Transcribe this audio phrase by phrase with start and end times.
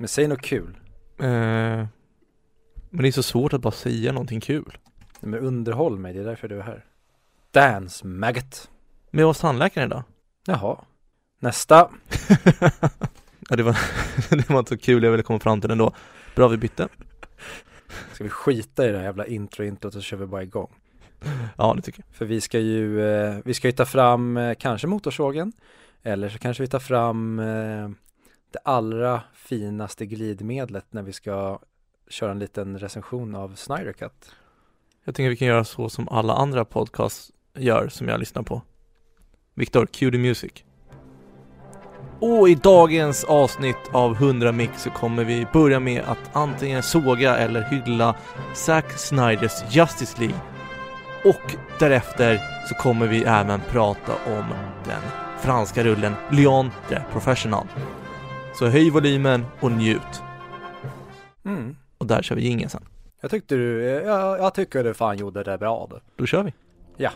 [0.00, 0.78] Men säg något kul.
[1.18, 1.86] Eh,
[2.90, 4.78] men det är så svårt att bara säga någonting kul.
[5.20, 6.84] Men underhåll mig, det är därför du är här.
[7.50, 8.70] Dance maggot.
[9.10, 10.02] Men jag var hos tandläkaren idag.
[10.46, 10.84] Jaha.
[11.38, 11.76] Nästa.
[13.48, 13.78] ja, det var,
[14.36, 15.94] det var inte så kul jag ville komma fram till ändå.
[16.34, 16.88] Bra vi bytte.
[18.12, 20.70] Ska vi skita i det här jävla intro-introt så kör vi bara igång.
[21.56, 22.16] Ja, det tycker jag.
[22.16, 25.52] För vi ska ju, eh, vi ska ju ta fram eh, kanske motorsågen.
[26.02, 27.90] Eller så kanske vi tar fram eh,
[28.50, 31.58] det allra finaste glidmedlet när vi ska
[32.08, 34.32] köra en liten recension av Snyder Cut.
[35.04, 38.62] Jag tänker vi kan göra så som alla andra podcasts gör som jag lyssnar på.
[39.54, 40.52] Viktor, cue the music.
[42.20, 47.36] Och i dagens avsnitt av 100 mix så kommer vi börja med att antingen såga
[47.36, 48.16] eller hylla
[48.54, 50.40] Zack Snyders Justice League.
[51.24, 54.44] Och därefter så kommer vi även prata om
[54.84, 55.02] den
[55.40, 57.66] franska rullen Leon the Professional.
[58.58, 60.22] Så höj volymen och njut.
[61.44, 61.76] Mm.
[61.98, 62.82] Och där kör vi jingeln sen.
[63.20, 66.00] Jag tyckte du, jag, jag tycker du fan gjorde det bra du.
[66.16, 66.52] Då kör vi.
[66.96, 67.10] Ja.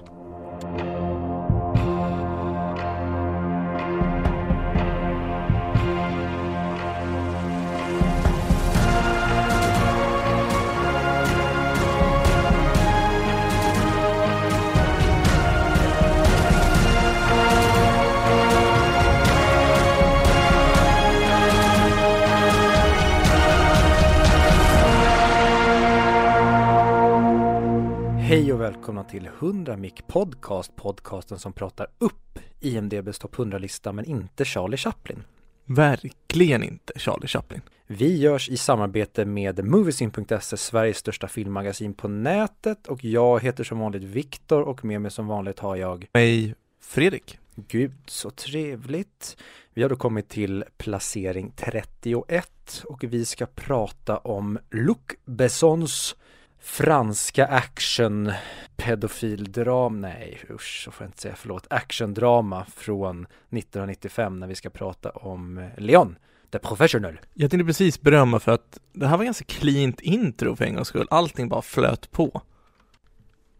[28.32, 34.04] Hej och välkomna till 100 Mic Podcast, podcasten som pratar upp IMDBs topp 100-lista men
[34.04, 35.24] inte Charlie Chaplin.
[35.64, 37.60] Verkligen inte Charlie Chaplin.
[37.86, 43.78] Vi görs i samarbete med Moviesin.se, Sveriges största filmmagasin på nätet och jag heter som
[43.78, 47.38] vanligt Viktor och med mig som vanligt har jag Mig Fredrik.
[47.54, 49.36] Gud så trevligt.
[49.74, 56.16] Vi har då kommit till placering 31 och vi ska prata om Luc Bessons
[56.62, 58.32] franska action
[58.76, 64.70] pedofildrama, nej usch så får jag inte säga, förlåt, actiondrama från 1995 när vi ska
[64.70, 66.18] prata om Leon,
[66.50, 67.20] The Professional.
[67.34, 70.88] Jag tänkte precis berömma för att det här var ganska cleant intro för en gångs
[70.88, 71.06] skull.
[71.10, 72.42] Allting bara flöt på.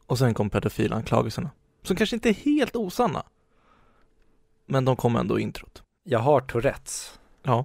[0.06, 1.50] Och sen kom pedofilanklagelserna.
[1.82, 3.22] Som kanske inte är helt osanna.
[4.66, 5.82] Men de kom ändå i introt.
[6.04, 7.64] Jag har Tourettes Ja.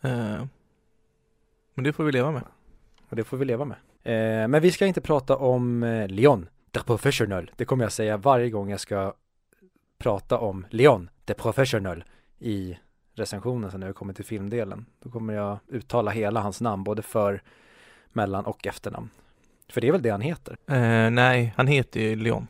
[0.00, 0.44] Eh.
[1.74, 2.44] Men det får vi leva med.
[3.08, 3.76] och det får vi leva med.
[4.10, 7.50] Eh, men vi ska inte prata om eh, Leon, The Professional.
[7.56, 9.14] Det kommer jag säga varje gång jag ska
[9.98, 12.04] prata om Leon, The Professional
[12.38, 12.78] i
[13.14, 14.86] recensionen sen när vi kommer till filmdelen.
[15.02, 17.42] Då kommer jag uttala hela hans namn, både för,
[18.12, 19.10] mellan och efternamn.
[19.68, 20.56] För det är väl det han heter?
[20.66, 22.46] Eh, nej, han heter ju Leon.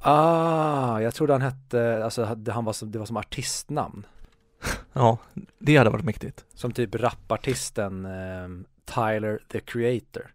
[0.00, 4.06] Ah, jag trodde han hette, alltså det, han var som, det var som artistnamn.
[4.92, 5.18] Ja,
[5.58, 6.44] det hade varit mäktigt.
[6.54, 8.48] Som typ rapartisten eh,
[8.84, 10.32] Tyler the Creator.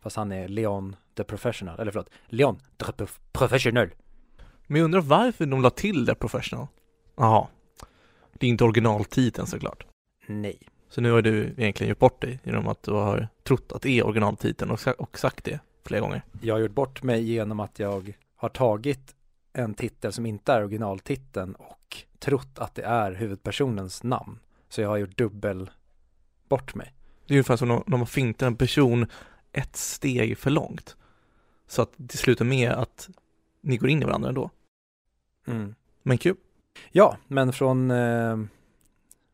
[0.00, 3.90] Fast han är Leon the Professional, eller förlåt, Leon the Prof- Professional.
[4.66, 6.66] Men jag undrar varför de la till det professional.
[7.16, 7.46] Jaha.
[8.34, 9.86] Det är inte originaltiteln såklart.
[10.26, 10.58] Nej.
[10.88, 13.90] Så nu har du egentligen gjort bort dig genom att du har trott att det
[13.98, 16.22] är originaltiteln och, sa- och sagt det flera gånger.
[16.40, 19.14] Jag har gjort bort mig genom att jag har tagit
[19.52, 24.38] en titel som inte är originaltiteln och trott att det är huvudpersonens namn.
[24.68, 25.70] Så jag har gjort dubbel
[26.48, 26.94] bort mig.
[27.26, 29.06] Det är ungefär som när man fintar en person
[29.52, 30.96] ett steg för långt.
[31.66, 33.08] Så att det slutar med att
[33.60, 34.50] ni går in i varandra ändå.
[35.46, 35.74] Mm.
[36.02, 36.36] Men kul.
[36.90, 38.36] Ja, men från, eh,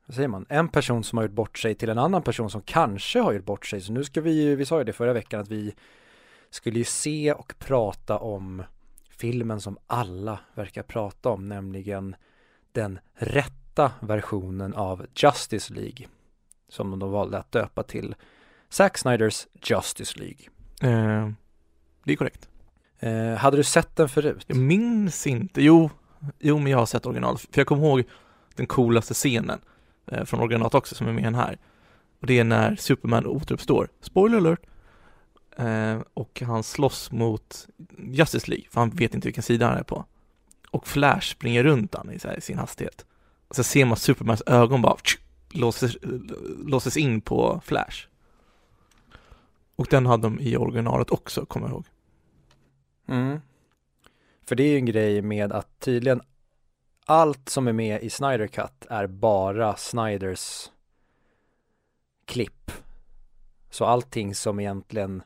[0.07, 2.63] vad säger man, en person som har gjort bort sig till en annan person som
[2.63, 3.81] kanske har gjort bort sig.
[3.81, 5.75] Så nu ska vi ju, vi sa ju det förra veckan att vi
[6.51, 8.63] skulle ju se och prata om
[9.11, 12.17] filmen som alla verkar prata om, nämligen
[12.73, 16.07] den rätta versionen av Justice League.
[16.69, 18.15] Som de då valde att döpa till
[18.75, 20.47] Zack Snyders Justice League.
[20.81, 21.29] Eh,
[22.05, 22.49] det är korrekt.
[22.99, 24.45] Eh, hade du sett den förut?
[24.47, 25.63] Jag minns inte.
[25.63, 25.91] Jo,
[26.39, 27.39] jo men jag har sett original.
[27.39, 28.05] För jag kommer ihåg
[28.55, 29.61] den coolaste scenen
[30.07, 31.59] eh, från originalet också som är med i den här.
[32.21, 33.89] Och det är när Superman återuppstår.
[34.01, 34.61] Spoiler alert!
[35.57, 37.67] Eh, och han slåss mot
[37.99, 40.05] Justice League, för han vet inte vilken sida han är på.
[40.71, 43.07] Och Flash springer runt han i här, sin hastighet.
[43.49, 45.21] Och så ser man Supermans ögon bara tsk,
[45.51, 45.97] låses,
[46.67, 48.07] låses in på Flash.
[49.77, 51.87] Och den hade de i originalet också, kommer jag ihåg.
[53.07, 53.41] Mm.
[54.47, 56.21] För det är ju en grej med att tydligen
[57.07, 60.71] allt som är med i Snyder Cut är bara Snyders
[62.25, 62.71] klipp.
[63.71, 65.23] Så allting som egentligen,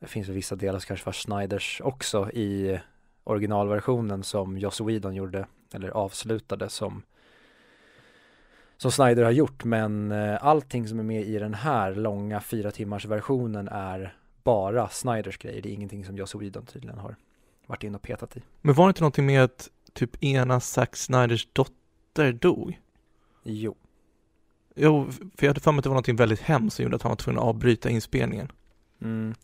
[0.00, 2.80] det finns vissa delar som kanske var Snyders också i
[3.24, 7.02] originalversionen som Joss Whedon gjorde, eller avslutade som
[8.76, 12.70] som Snyder har gjort men eh, allting som är med i den här långa fyra
[12.70, 15.62] timmars versionen är bara Snyders grejer.
[15.62, 17.16] Det är ingenting som Joss Whedon tydligen har
[17.66, 18.42] varit in och petat i.
[18.62, 22.80] Men var det inte någonting med att typ ena Zack Snyders dotter dog?
[23.42, 23.76] Jo.
[24.74, 27.02] Jo, för jag hade för mig att det var någonting väldigt hemskt som gjorde att
[27.02, 28.52] han var tvungen att avbryta inspelningen.
[29.02, 29.34] Mm.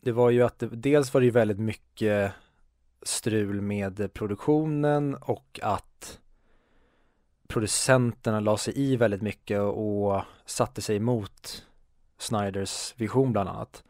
[0.00, 2.32] Det var ju att det, dels var det ju väldigt mycket
[3.02, 6.20] strul med produktionen och att
[7.48, 11.66] producenterna la sig i väldigt mycket och satte sig emot
[12.18, 13.84] Snyders vision bland annat.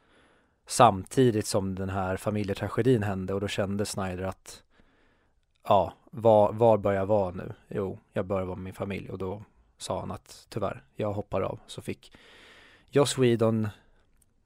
[0.66, 4.62] Samtidigt som den här familjetragedin hände och då kände Snyder att
[5.68, 7.52] ja, var, var bör jag vara nu?
[7.68, 9.42] Jo, jag bör vara med min familj och då
[9.78, 11.58] sa han att tyvärr, jag hoppar av.
[11.66, 12.12] Så fick
[12.90, 13.68] Joss Whedon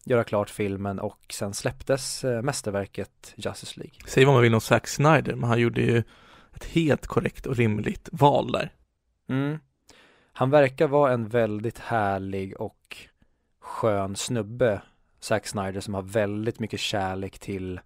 [0.04, 3.94] göra klart filmen och sen släpptes eh, mästerverket Justice League.
[4.06, 6.02] Säg vad man vill om Zack Snyder, men han gjorde ju
[6.54, 8.72] ett helt korrekt och rimligt val där.
[9.30, 9.58] Mm.
[10.32, 12.96] Han verkar vara en väldigt härlig och
[13.60, 14.82] skön snubbe,
[15.20, 17.80] Zack Snyder, som har väldigt mycket kärlek till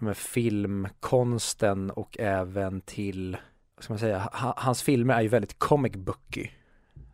[0.00, 3.36] med filmkonsten och även till,
[3.76, 6.48] vad ska man säga, hans filmer är ju väldigt comic booky.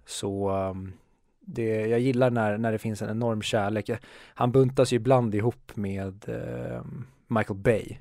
[0.06, 0.92] Så um,
[1.40, 3.90] det, jag gillar när, när det finns en enorm kärlek.
[4.34, 6.82] Han buntas ju ibland ihop med eh,
[7.26, 7.96] Michael Bay.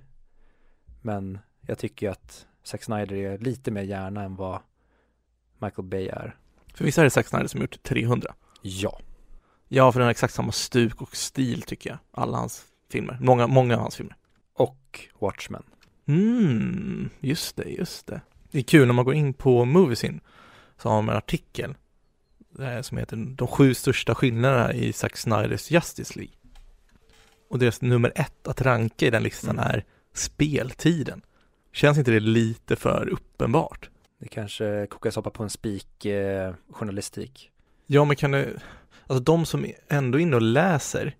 [1.01, 4.59] Men jag tycker ju att Zack Snyder är lite mer hjärna än vad
[5.61, 6.35] Michael Bay är.
[6.73, 8.33] För visst är det Zack Snyder som gjort 300?
[8.61, 8.99] Ja.
[9.67, 11.99] Ja, för den har exakt samma stuk och stil tycker jag.
[12.11, 13.17] Alla hans filmer.
[13.21, 14.15] Många, många av hans filmer.
[14.53, 15.63] Och Watchmen.
[16.05, 18.21] Mm, just det, just det.
[18.51, 20.19] Det är kul när man går in på Moviesin
[20.77, 21.75] så har man en artikel
[22.81, 26.35] som heter De sju största skillnaderna i Zack Snyders Justice League.
[27.49, 29.71] Och deras nummer ett att ranka i den listan mm.
[29.71, 31.21] är speltiden.
[31.73, 33.89] Känns inte det lite för uppenbart?
[34.21, 37.51] Det kanske kokar soppa på en spik eh, journalistik.
[37.87, 38.61] Ja, men kan det,
[39.07, 41.15] alltså de som ändå är inne och läser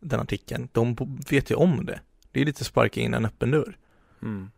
[0.00, 0.96] den artikeln, de
[1.30, 2.00] vet ju om det.
[2.32, 3.76] Det är lite sparka in en öppen dörr.
[4.22, 4.50] Mm.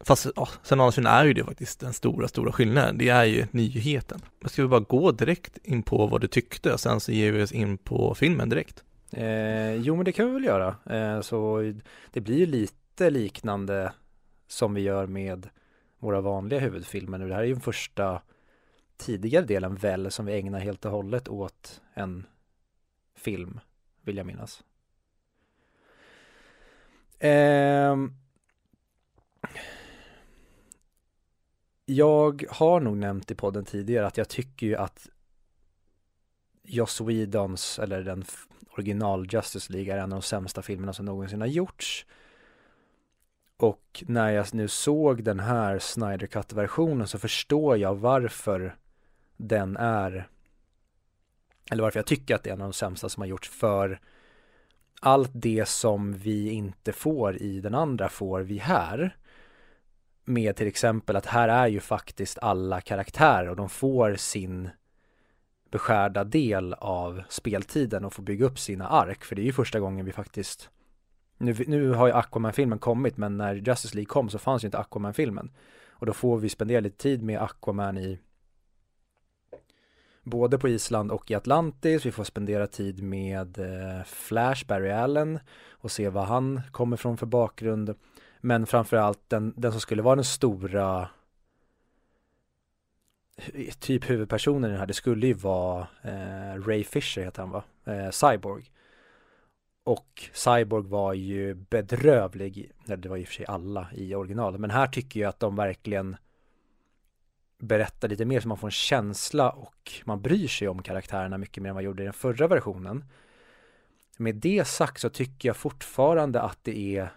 [0.00, 2.98] Fast ja, sen annars är ju det faktiskt den stora, stora skillnaden.
[2.98, 4.20] Det är ju nyheten.
[4.40, 7.32] Men ska vi bara gå direkt in på vad du tyckte och sen så ger
[7.32, 8.84] vi oss in på filmen direkt?
[9.10, 10.76] Eh, jo, men det kan vi väl göra.
[10.96, 11.60] Eh, så
[12.12, 13.92] det blir ju lite liknande
[14.48, 15.48] som vi gör med
[16.00, 17.28] våra vanliga huvudfilmer nu.
[17.28, 18.22] Det här är ju den första
[18.96, 22.26] tidigare delen väl som vi ägnar helt och hållet åt en
[23.14, 23.60] film,
[24.02, 24.64] vill jag minnas.
[27.18, 27.96] Eh,
[31.84, 35.08] jag har nog nämnt i podden tidigare att jag tycker ju att
[36.62, 38.24] Joss Whedons, eller den
[38.72, 42.06] original Justice League, är en av de sämsta filmerna som någonsin har gjorts.
[43.60, 48.76] Och när jag nu såg den här Snyder Cut-versionen så förstår jag varför
[49.36, 50.28] den är,
[51.70, 54.00] eller varför jag tycker att det är en av de sämsta som har gjorts för
[55.00, 59.16] allt det som vi inte får i den andra får vi här.
[60.24, 64.70] Med till exempel att här är ju faktiskt alla karaktärer och de får sin
[65.70, 69.24] beskärda del av speltiden och får bygga upp sina ark.
[69.24, 70.70] För det är ju första gången vi faktiskt
[71.40, 74.78] nu, nu har ju Aquaman-filmen kommit men när Justice League kom så fanns ju inte
[74.78, 75.50] Aquaman-filmen.
[75.88, 78.18] Och då får vi spendera lite tid med Aquaman i
[80.22, 82.06] både på Island och i Atlantis.
[82.06, 85.38] Vi får spendera tid med eh, Flash, Barry Allen
[85.70, 87.94] och se vad han kommer från för bakgrund.
[88.40, 91.08] Men framförallt den, den som skulle vara den stora
[93.80, 97.62] typ huvudpersonen i den här, det skulle ju vara eh, Ray Fisher heter han va?
[97.84, 98.70] Eh, Cyborg.
[99.90, 104.70] Och Cyborg var ju bedrövlig, det var i och för sig alla i originalet, men
[104.70, 106.16] här tycker jag att de verkligen
[107.58, 111.62] berättar lite mer så man får en känsla och man bryr sig om karaktärerna mycket
[111.62, 113.04] mer än vad man gjorde i den förra versionen.
[114.16, 117.12] Med det sagt så tycker jag fortfarande att det är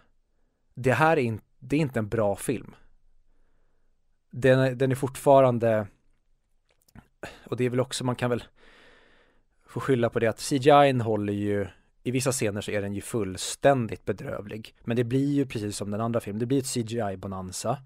[0.74, 2.76] det här är, in, det är inte en bra film.
[4.30, 5.88] Den den är fortfarande
[7.46, 8.44] och det är väl också, man kan väl
[9.68, 11.68] få skylla på det att CGI håller ju
[12.04, 14.76] i vissa scener så är den ju fullständigt bedrövlig.
[14.84, 17.78] Men det blir ju precis som den andra filmen, det blir ett CGI-bonanza.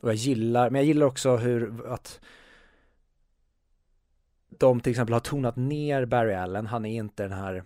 [0.00, 2.20] Och jag gillar, men jag gillar också hur att
[4.48, 7.64] de till exempel har tonat ner Barry Allen, han är inte den här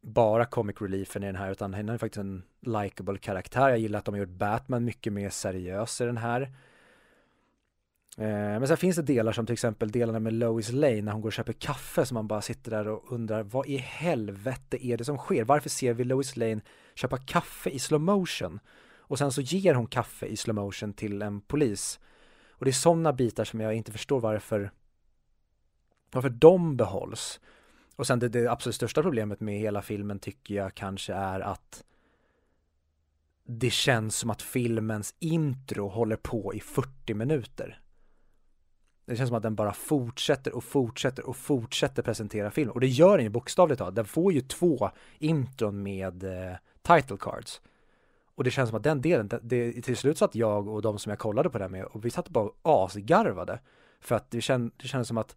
[0.00, 3.68] bara comic reliefen i den här utan han är faktiskt en likable karaktär.
[3.68, 6.52] Jag gillar att de har gjort Batman mycket mer seriös i den här.
[8.18, 11.20] Eh, men sen finns det delar som till exempel delarna med Lois Lane när hon
[11.20, 14.96] går och köper kaffe som man bara sitter där och undrar vad i helvete är
[14.96, 15.44] det som sker?
[15.44, 16.60] Varför ser vi Lois Lane
[16.94, 18.60] köpa kaffe i slow motion?
[18.98, 22.00] Och sen så ger hon kaffe i slow motion till en polis.
[22.50, 24.70] Och Och det är sådana bitar som jag inte förstår varför
[26.12, 27.40] varför de behålls.
[27.96, 31.84] Och sen det, det absolut största problemet med hela filmen tycker jag kanske är att
[33.46, 37.80] det känns som att filmens intro håller på i 40 minuter.
[39.06, 42.70] Det känns som att den bara fortsätter och fortsätter och fortsätter presentera film.
[42.70, 43.94] Och det gör den ju bokstavligt talat.
[43.94, 47.60] Den får ju två intron med eh, title cards.
[48.34, 50.98] Och det känns som att den delen, det, det, till slut satt jag och de
[50.98, 53.58] som jag kollade på det med och vi satt bara och asgarvade.
[54.00, 55.36] För att det, känd, det kändes som att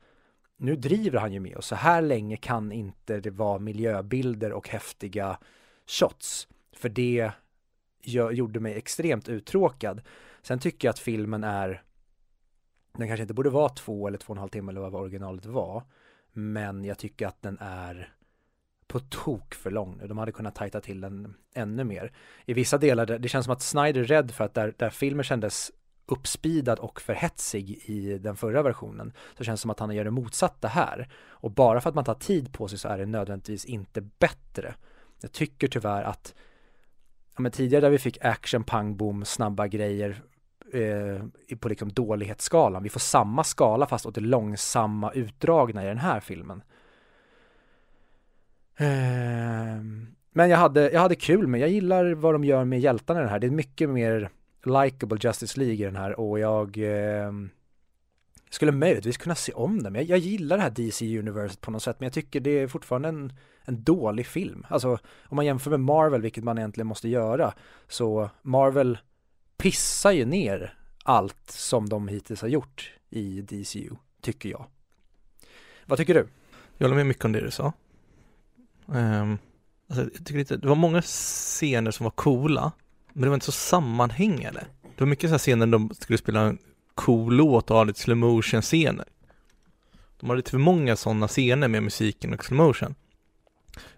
[0.57, 1.67] nu driver han ju med oss.
[1.67, 5.37] Så här länge kan inte det vara miljöbilder och häftiga
[5.87, 6.47] shots.
[6.73, 7.31] För det
[8.31, 10.01] gjorde mig extremt uttråkad.
[10.41, 11.83] Sen tycker jag att filmen är
[12.97, 15.45] den kanske inte borde vara två eller två och en halv timme eller vad originalet
[15.45, 15.83] var.
[16.33, 18.13] Men jag tycker att den är
[18.87, 20.07] på tok för lång nu.
[20.07, 22.11] De hade kunnat tajta till den ännu mer.
[22.45, 25.23] I vissa delar, det känns som att Snyder är rädd för att där, där filmen
[25.23, 25.71] kändes
[26.05, 30.03] uppspidad och för hetsig i den förra versionen så känns det som att han gör
[30.03, 31.09] det motsatta här.
[31.29, 34.75] Och bara för att man tar tid på sig så är det nödvändigtvis inte bättre.
[35.21, 36.35] Jag tycker tyvärr att
[37.35, 40.21] ja, men tidigare där vi fick action, pang, boom, snabba grejer
[40.73, 42.83] eh, på liksom dålighetsskalan.
[42.83, 46.61] Vi får samma skala fast åt det långsamma utdragna i den här filmen.
[48.77, 49.81] Eh,
[50.31, 53.23] men jag hade, jag hade kul med, jag gillar vad de gör med hjältarna i
[53.23, 53.39] den här.
[53.39, 54.29] Det är mycket mer
[54.63, 57.31] likable Justice League i den här och jag eh,
[58.49, 59.95] skulle möjligtvis kunna se om den.
[59.95, 63.09] Jag, jag gillar det här DC-universet på något sätt men jag tycker det är fortfarande
[63.09, 63.33] en,
[63.65, 64.65] en dålig film.
[64.69, 67.53] Alltså om man jämför med Marvel, vilket man egentligen måste göra,
[67.87, 68.97] så Marvel
[69.67, 73.89] pissar ju ner allt som de hittills har gjort i DCU,
[74.21, 74.65] tycker jag.
[75.85, 76.27] Vad tycker du?
[76.77, 77.73] Jag håller med mycket om det du sa.
[78.85, 79.37] Um,
[79.89, 82.71] alltså, jag tycker inte, det var många scener som var coola,
[83.13, 84.65] men det var inte så sammanhängande.
[84.81, 86.57] Det var mycket så här scener där de skulle spela en
[86.95, 89.05] cool låt och ha lite slow motion scener.
[90.19, 92.95] De har lite för många sådana scener med musiken och slow motion.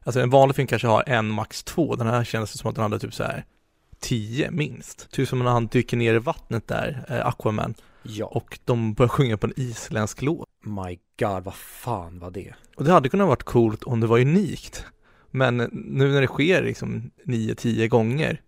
[0.04, 1.96] Alltså en vanlig film kanske har en, max två.
[1.96, 3.46] Den här kändes som att den hade typ så här
[4.00, 5.12] tio minst.
[5.12, 7.74] Typ som när han dyker ner i vattnet där, eh, Aquaman.
[8.04, 8.26] Ja.
[8.26, 10.48] Och de börjar sjunga på en isländsk låt.
[10.64, 12.54] My God, vad fan var det?
[12.76, 14.86] Och det hade kunnat varit coolt om det var unikt.
[15.32, 18.42] Men nu när det sker liksom nio, tio gånger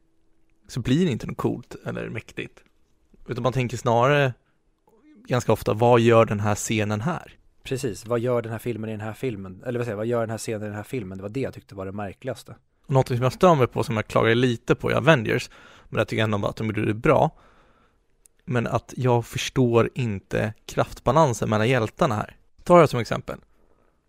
[0.67, 2.63] så blir det inte något coolt eller mäktigt.
[3.27, 4.33] Utan man tänker snarare
[5.27, 7.33] ganska ofta, vad gör den här scenen här?
[7.63, 9.63] Precis, vad gör den här filmen i den här filmen?
[9.65, 11.17] Eller vad säger vad gör den här scenen i den här filmen?
[11.17, 12.55] Det var det jag tyckte var det märkligaste.
[12.91, 15.49] Någonting som jag stör mig på, som jag klagar lite på i Avengers,
[15.89, 17.31] men jag tycker ändå att de gjorde det bra,
[18.45, 22.35] men att jag förstår inte kraftbalansen mellan hjältarna här.
[22.63, 23.39] Tar jag som exempel.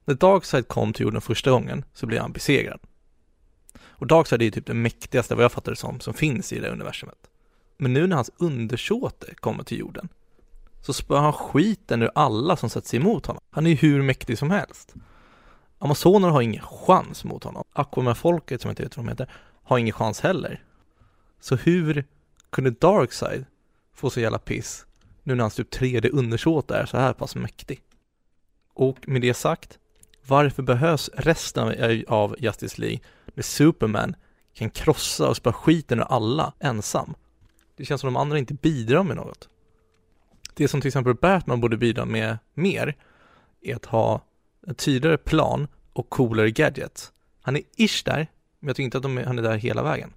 [0.05, 2.81] När Darkseid kom till jorden första gången så blev han besegrad.
[3.83, 6.61] Och Darkseid är ju typ det mäktigaste, vad jag fattar det som, som finns i
[6.61, 7.19] det universumet.
[7.77, 10.09] Men nu när hans undersåte kommer till jorden
[10.81, 13.43] så spöar han skiten ur alla som sätter sig emot honom.
[13.51, 14.95] Han är ju hur mäktig som helst.
[15.83, 17.65] Amazoner har ingen chans mot honom.
[17.73, 19.31] Aquaman-folket, som jag inte vet vad de heter,
[19.62, 20.65] har ingen chans heller.
[21.41, 22.05] Så hur
[22.51, 23.45] kunde Darkseid
[23.95, 24.87] få så jävla piss
[25.23, 27.83] nu när hans typ tredje undersåte är så här pass mäktig?
[28.75, 29.79] Och med det sagt,
[30.27, 33.01] varför behövs resten av Justice League
[33.35, 34.17] när Superman
[34.55, 37.15] kan krossa och spöa skiten ur alla ensam?
[37.77, 39.49] Det känns som de andra inte bidrar med något.
[40.55, 42.97] Det som till exempel Batman borde bidra med mer
[43.62, 44.21] är att ha
[44.66, 48.26] en tydligare plan och coolare gadget Han är ish där,
[48.59, 50.12] men jag tycker inte att de är, han är där hela vägen.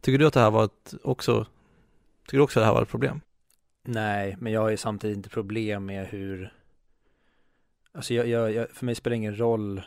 [0.00, 1.46] Tycker du att det här var ett också,
[2.24, 3.20] tycker du också att det här var ett problem?
[3.82, 6.52] Nej, men jag har ju samtidigt inte problem med hur
[7.92, 9.82] Alltså jag, jag, jag, för mig spelar det ingen roll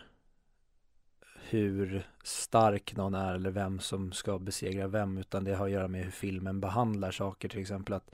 [1.49, 5.87] hur stark någon är eller vem som ska besegra vem utan det har att göra
[5.87, 8.11] med hur filmen behandlar saker till exempel att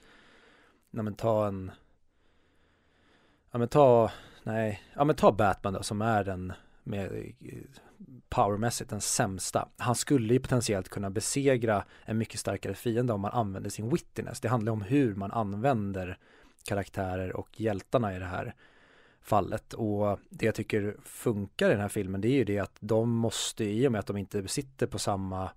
[0.89, 1.71] Nej men ta en
[3.51, 4.11] Ja men ta
[4.47, 7.57] Nej, ja men ta Batman då som är den med eh,
[8.29, 9.69] powermässigt den sämsta.
[9.77, 14.39] Han skulle ju potentiellt kunna besegra en mycket starkare fiende om man använder sin wittiness.
[14.39, 16.17] Det handlar om hur man använder
[16.67, 18.55] karaktärer och hjältarna i det här
[19.21, 22.77] fallet och det jag tycker funkar i den här filmen det är ju det att
[22.79, 25.49] de måste i och med att de inte sitter på samma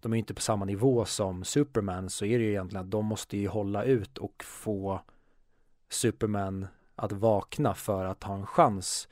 [0.00, 3.06] de är inte på samma nivå som Superman så är det ju egentligen att de
[3.06, 5.00] måste ju hålla ut och få
[5.88, 6.66] Superman
[7.00, 9.08] att vakna för att ha en chans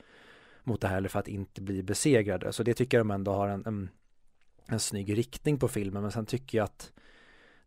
[0.63, 2.53] mot det här eller för att inte bli besegrade.
[2.53, 3.89] Så det tycker jag de ändå har en, en,
[4.65, 6.01] en snygg riktning på filmen.
[6.01, 6.91] Men sen tycker jag att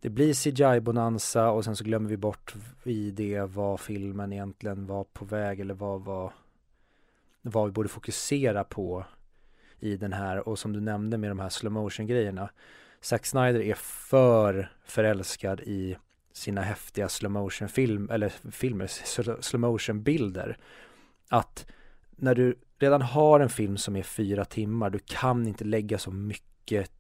[0.01, 5.05] det blir CGI-bonanza och sen så glömmer vi bort i det vad filmen egentligen var
[5.05, 6.33] på väg eller vad, vad,
[7.43, 9.05] vad vi borde fokusera på
[9.81, 12.51] i den här och som du nämnde med de här slow motion grejerna.
[13.01, 15.97] Zack Snyder är för förälskad i
[16.33, 18.87] sina häftiga slow motion film eller filmer,
[19.43, 20.59] slow motion bilder.
[21.29, 21.67] Att
[22.11, 26.11] när du redan har en film som är fyra timmar, du kan inte lägga så
[26.11, 26.91] mycket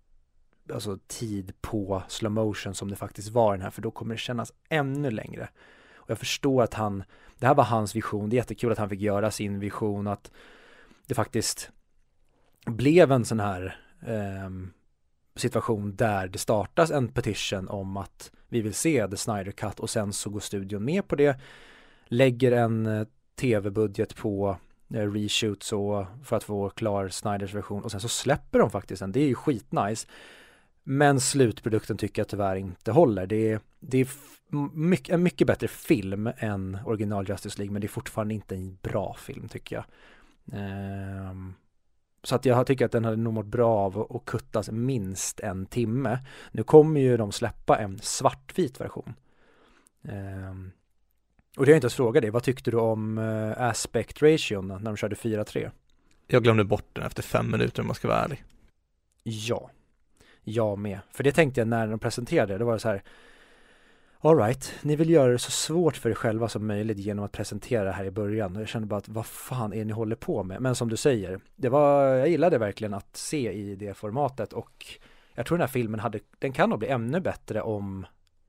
[0.72, 4.18] alltså, tid på slow motion som det faktiskt var den här, för då kommer det
[4.18, 5.48] kännas ännu längre.
[5.94, 7.04] Och jag förstår att han,
[7.38, 10.30] det här var hans vision, det är jättekul att han fick göra sin vision, att
[11.06, 11.70] det faktiskt
[12.66, 14.50] blev en sån här eh,
[15.34, 19.90] situation där det startas en petition om att vi vill se The Snyder Cut och
[19.90, 21.40] sen så går studion med på det,
[22.06, 23.06] lägger en eh,
[23.40, 24.56] tv-budget på
[24.94, 29.00] eh, reshoots och för att få klar Snyders version och sen så släpper de faktiskt
[29.00, 30.06] den, det är ju skitnice.
[30.84, 33.26] Men slutprodukten tycker jag tyvärr inte håller.
[33.26, 34.08] Det är, det är
[34.72, 38.78] mycket, en mycket bättre film än original Justice League men det är fortfarande inte en
[38.82, 39.84] bra film tycker jag.
[41.30, 41.54] Um,
[42.22, 45.66] så att jag tycker att den hade nog mått bra av att kuttas minst en
[45.66, 46.18] timme.
[46.52, 49.14] Nu kommer ju de släppa en svartvit version.
[50.02, 50.72] Um,
[51.56, 54.68] och det har jag inte ens frågat dig, vad tyckte du om uh, aspect ration
[54.68, 55.70] när de körde 4-3?
[56.26, 58.44] Jag glömde bort den efter fem minuter om man ska vara ärlig.
[59.22, 59.70] Ja,
[60.44, 61.00] jag med.
[61.10, 63.02] För det tänkte jag när de presenterade det, då var det så här
[64.24, 67.84] Alright, ni vill göra det så svårt för er själva som möjligt genom att presentera
[67.84, 68.56] det här i början.
[68.56, 70.60] Och jag kände bara att vad fan är det ni håller på med?
[70.62, 74.86] Men som du säger, det var, jag gillade verkligen att se i det formatet och
[75.34, 78.06] jag tror den här filmen hade, den kan nog bli ännu bättre om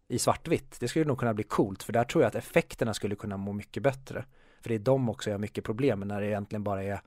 [0.07, 0.79] i svartvitt.
[0.79, 3.53] Det skulle nog kunna bli coolt för där tror jag att effekterna skulle kunna må
[3.53, 4.25] mycket bättre.
[4.61, 7.01] För det är de också jag har mycket problem med när det egentligen bara är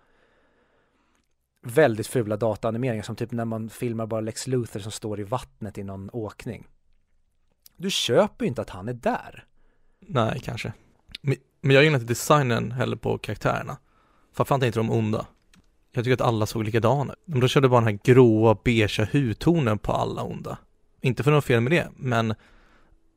[1.63, 5.79] väldigt fula dataanimeringar som typ när man filmar bara Lex Luthor som står i vattnet
[5.79, 6.67] i någon åkning.
[7.77, 9.45] Du köper ju inte att han är där.
[10.01, 10.73] Nej, kanske.
[11.21, 13.77] Men, men jag gillar inte designen heller på karaktärerna.
[14.33, 15.27] Framförallt inte de onda.
[15.93, 17.41] Jag tycker att alla såg likadana ut.
[17.41, 20.59] De körde bara den här gråa, beigea hudtonen på alla onda.
[21.01, 22.35] Inte för något fel med det, men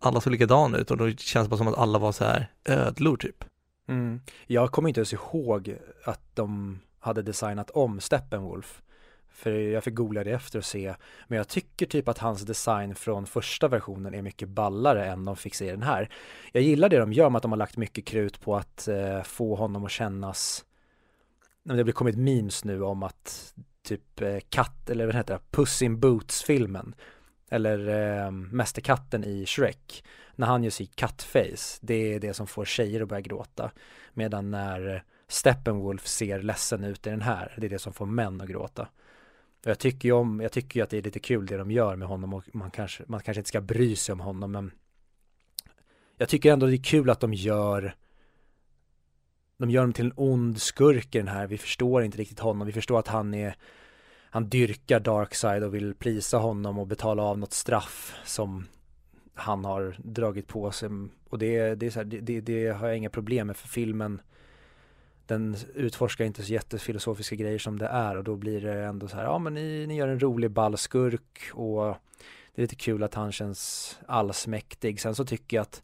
[0.01, 2.51] alla såg likadana ut och då känns det bara som att alla var så här
[2.66, 3.46] ödlor typ.
[3.88, 4.22] Mm.
[4.48, 5.75] Jag kommer inte ens ihåg
[6.06, 8.82] att de hade designat om Steppenwolf.
[9.39, 10.95] För jag fick googla det efter och se.
[11.28, 15.36] Men jag tycker typ att hans design från första versionen är mycket ballare än de
[15.36, 16.10] fick se i den här.
[16.52, 19.23] Jag gillar det de gör med att de har lagt mycket krut på att eh,
[19.23, 20.65] få honom att kännas
[21.63, 25.82] det har kommit memes nu om att typ eh, katt, eller vad heter det, Puss
[25.82, 26.95] in Boots-filmen
[27.49, 30.04] eller eh, Mästerkatten i Shrek
[30.36, 33.71] när han gör sitt kattface, det är det som får tjejer att börja gråta
[34.13, 38.41] medan när Steppenwolf ser ledsen ut i den här, det är det som får män
[38.41, 38.88] att gråta.
[39.63, 41.95] Jag tycker ju om, jag tycker ju att det är lite kul det de gör
[41.95, 44.72] med honom och man kanske, man kanske inte ska bry sig om honom men
[46.17, 47.95] jag tycker ändå det är kul att de gör
[49.58, 52.67] de gör honom till en ond skurk i den här, vi förstår inte riktigt honom,
[52.67, 53.56] vi förstår att han är
[54.32, 58.67] han dyrkar Darkside och vill prisa honom och betala av något straff som
[59.34, 60.89] han har dragit på sig.
[61.30, 64.22] Och det, det, är så här, det, det, har jag inga problem med för filmen
[65.30, 69.15] den utforskar inte så jättefilosofiska grejer som det är och då blir det ändå så
[69.15, 71.98] här, ja men ni, ni gör en rolig ballskurk och
[72.56, 75.02] det är lite kul att han känns allsmäktig.
[75.02, 75.84] Sen så tycker jag att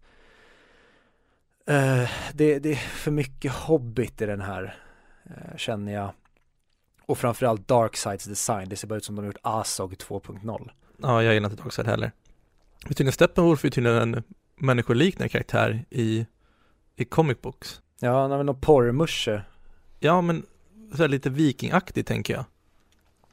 [1.66, 4.78] eh, det, det, är för mycket hobbit i den här,
[5.24, 6.12] eh, känner jag.
[7.06, 10.72] Och framförallt Darksides design, det ser bara ut som de har gjort Asog 2.0.
[11.02, 12.12] Ja, jag gillar inte Darkside heller.
[12.88, 14.24] Tydligen Steppenwolf är tydligen en
[14.56, 16.26] människoliknande karaktär i,
[16.96, 17.82] i comic books.
[18.00, 19.42] Ja, han har väl någon porrmusche.
[20.00, 20.46] Ja, men
[20.92, 22.46] så här lite vikingaktigt tänker jag.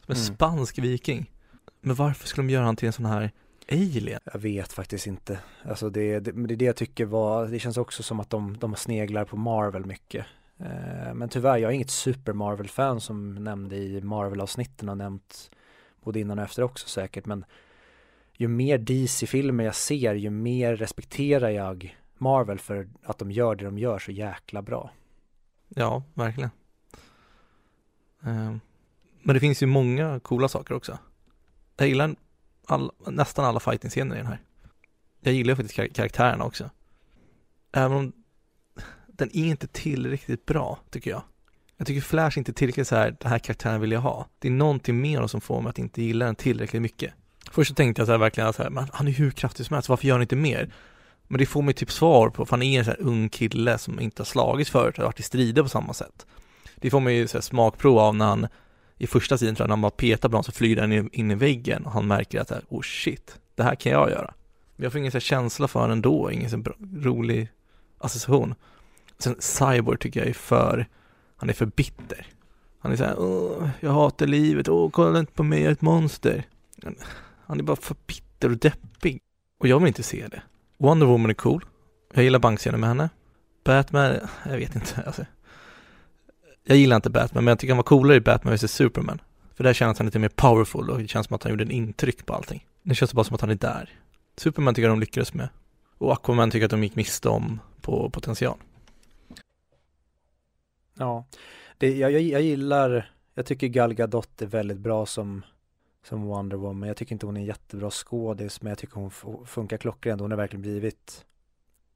[0.05, 0.35] Som en mm.
[0.35, 1.31] spansk viking.
[1.81, 3.31] Men varför skulle de göra han till en sån här
[3.71, 4.21] alien?
[4.33, 5.39] Jag vet faktiskt inte.
[5.65, 8.57] Alltså det, det, det är det jag tycker var, det känns också som att de,
[8.59, 10.27] de sneglar på Marvel mycket.
[10.59, 15.51] Eh, men tyvärr, jag är inget super Marvel-fan som nämnde i Marvel-avsnitten och nämnt
[16.05, 17.27] både innan och efter också säkert.
[17.27, 17.45] Men
[18.33, 23.65] ju mer DC-filmer jag ser, ju mer respekterar jag Marvel för att de gör det
[23.65, 24.91] de gör så jäkla bra.
[25.69, 26.51] Ja, verkligen.
[28.23, 28.61] Ehm,
[29.23, 30.99] men det finns ju många coola saker också.
[31.77, 32.17] Jag gillar
[32.67, 34.41] all, nästan alla fighting-scener i den här.
[35.21, 36.71] Jag gillar faktiskt karaktärerna också.
[37.73, 38.13] Även om
[39.07, 41.23] den är inte tillräckligt bra, tycker jag.
[41.77, 44.27] Jag tycker Flash inte är tillräckligt så här, den här karaktären vill jag ha.
[44.39, 47.15] Det är någonting mer som får mig att inte gilla den tillräckligt mycket.
[47.51, 49.75] Först så tänkte jag så här verkligen så här, men han är hur kraftig som
[49.75, 50.73] helst, varför gör han inte mer?
[51.33, 53.79] Men det får mig typ svar på, för han är en sån här ung kille
[53.79, 56.27] som inte har slagits förut, har varit i strider på samma sätt.
[56.77, 58.47] Det får mig så här smakprov av när han
[58.99, 61.31] i första sidan tror jag, när han bara petar på honom så flyger han in
[61.31, 64.35] i väggen och han märker att här, oh shit, det här kan jag göra.
[64.77, 67.49] Men jag får ingen så här känsla för honom ändå, ingen så bra, rolig
[67.99, 68.55] association.
[69.19, 70.89] Sen Cyborg tycker jag är för,
[71.37, 72.27] han är för bitter.
[72.79, 75.83] Han är såhär, åh, jag hatar livet, åh, kolla inte på mig, jag är ett
[75.83, 76.47] monster.
[77.47, 79.21] Han är bara för bitter och deppig.
[79.59, 80.43] Och jag vill inte se det.
[80.83, 81.65] Wonder Woman är cool.
[82.15, 83.09] Jag gillar bankscenen med henne.
[83.65, 85.03] Batman, jag vet inte.
[85.07, 85.27] Alltså.
[86.65, 89.21] Jag gillar inte Batman, men jag tycker han var coolare i Batman vs Superman.
[89.55, 91.71] För där känns han lite mer powerful och det känns som att han gjorde en
[91.71, 92.67] intryck på allting.
[92.83, 93.91] Det känns bara som att han är där.
[94.37, 95.49] Superman tycker jag de lyckades med.
[95.99, 98.59] Och Aquaman tycker att de gick miste om på potential.
[100.99, 101.25] Ja,
[101.79, 105.43] det, jag, jag, jag gillar, jag tycker Gal Gadot är väldigt bra som,
[106.03, 106.89] som Wonder Woman.
[106.89, 109.11] Jag tycker inte hon är en jättebra skådis, men jag tycker hon
[109.47, 110.21] funkar klockrent.
[110.21, 111.25] Hon har verkligen blivit,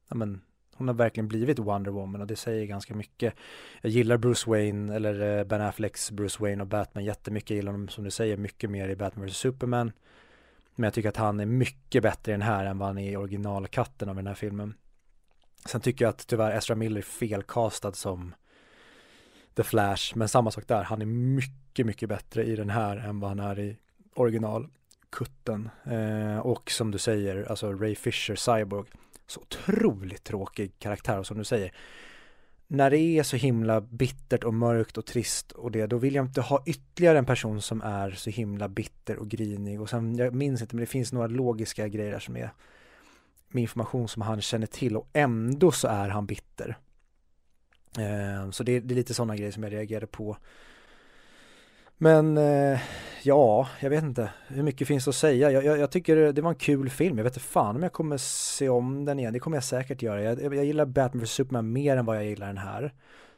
[0.09, 0.41] ja men,
[0.75, 3.33] hon har verkligen blivit Wonder Woman och det säger ganska mycket.
[3.81, 7.49] Jag gillar Bruce Wayne, eller eh, Ben Afflecks Bruce Wayne och Batman jättemycket.
[7.49, 9.91] Jag gillar honom, som du säger, mycket mer i Batman vs Superman.
[10.75, 13.11] Men jag tycker att han är mycket bättre i den här än vad han är
[13.11, 14.73] i originalkatten av den här filmen.
[15.65, 18.35] Sen tycker jag att tyvärr Ezra Miller är felkastad som
[19.55, 23.19] The Flash, men samma sak där, han är mycket, mycket bättre i den här än
[23.19, 23.77] vad han är i
[24.19, 25.69] originalkutten.
[25.83, 28.89] Eh, och som du säger, alltså Ray Fisher, Cyborg,
[29.27, 31.71] så otroligt tråkig karaktär och som du säger,
[32.67, 36.25] när det är så himla bittert och mörkt och trist och det, då vill jag
[36.25, 40.33] inte ha ytterligare en person som är så himla bitter och grinig och sen, jag
[40.33, 42.51] minns inte, men det finns några logiska grejer där som är
[43.49, 46.77] med information som han känner till och ändå så är han bitter.
[47.97, 50.37] Eh, så det, det, är lite sådana grejer som jag reagerade på.
[51.97, 52.79] Men eh,
[53.23, 55.51] ja, jag vet inte hur mycket finns att säga.
[55.51, 57.17] Jag, jag, jag, tycker det var en kul film.
[57.17, 59.33] Jag vet inte fan om jag kommer se om den igen.
[59.33, 60.23] Det kommer jag säkert göra.
[60.23, 62.93] Jag, jag gillar Batman vs Superman mer än vad jag gillar den här.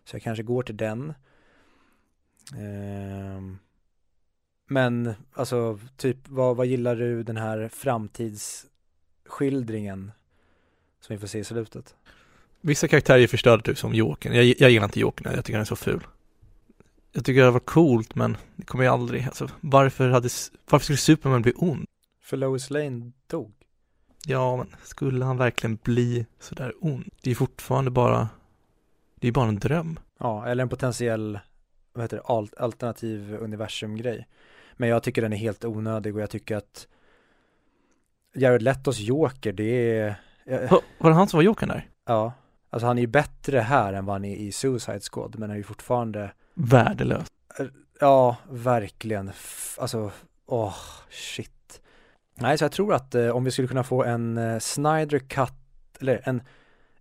[0.05, 1.13] Så jag kanske går till den.
[2.53, 3.41] Eh,
[4.69, 10.11] men alltså, typ vad, vad gillar du den här framtidsskildringen
[10.99, 11.95] som vi får se i slutet?
[12.61, 14.33] Vissa karaktärer är förstörda typ som Jokern.
[14.33, 16.03] Jag, jag gillar inte Jokern, jag tycker han är så ful.
[17.11, 20.29] Jag tycker det var coolt men det kommer ju aldrig, alltså varför hade,
[20.69, 21.85] varför skulle Superman bli ond?
[22.21, 23.53] För Lois Lane dog.
[24.25, 27.13] Ja, men skulle han verkligen bli sådär ond?
[27.21, 28.29] Det är fortfarande bara,
[29.15, 29.99] det är bara en dröm.
[30.19, 31.39] Ja, eller en potentiell,
[31.93, 32.23] vad heter det,
[32.63, 34.27] alternativ universum-grej.
[34.73, 36.87] Men jag tycker den är helt onödig och jag tycker att
[38.35, 40.15] Jared Letos Joker, det är...
[40.45, 41.87] Var, var det han som var Jokern där?
[42.05, 42.33] Ja.
[42.69, 45.51] Alltså han är ju bättre här än vad han är i Suicide Squad, men han
[45.51, 47.27] är ju fortfarande Värdelös.
[47.99, 49.31] Ja, verkligen.
[49.77, 50.11] Alltså,
[50.45, 50.75] åh, oh,
[51.09, 51.81] shit.
[52.35, 55.53] Nej, så jag tror att eh, om vi skulle kunna få en eh, Snyder Cut,
[55.99, 56.41] eller en,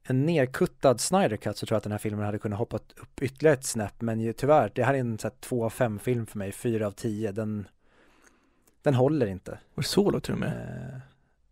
[0.02, 3.22] en nerkuttad Snyder Cut så tror jag att den här filmen hade kunnat hoppa upp
[3.22, 5.98] ytterligare ett snäpp, men ju, tyvärr, det här är en så här, två av fem
[5.98, 7.68] film för mig, fyra av tio, den,
[8.83, 9.50] den håller inte.
[9.50, 10.48] Var det så lågt till och med?
[10.48, 11.00] Eh,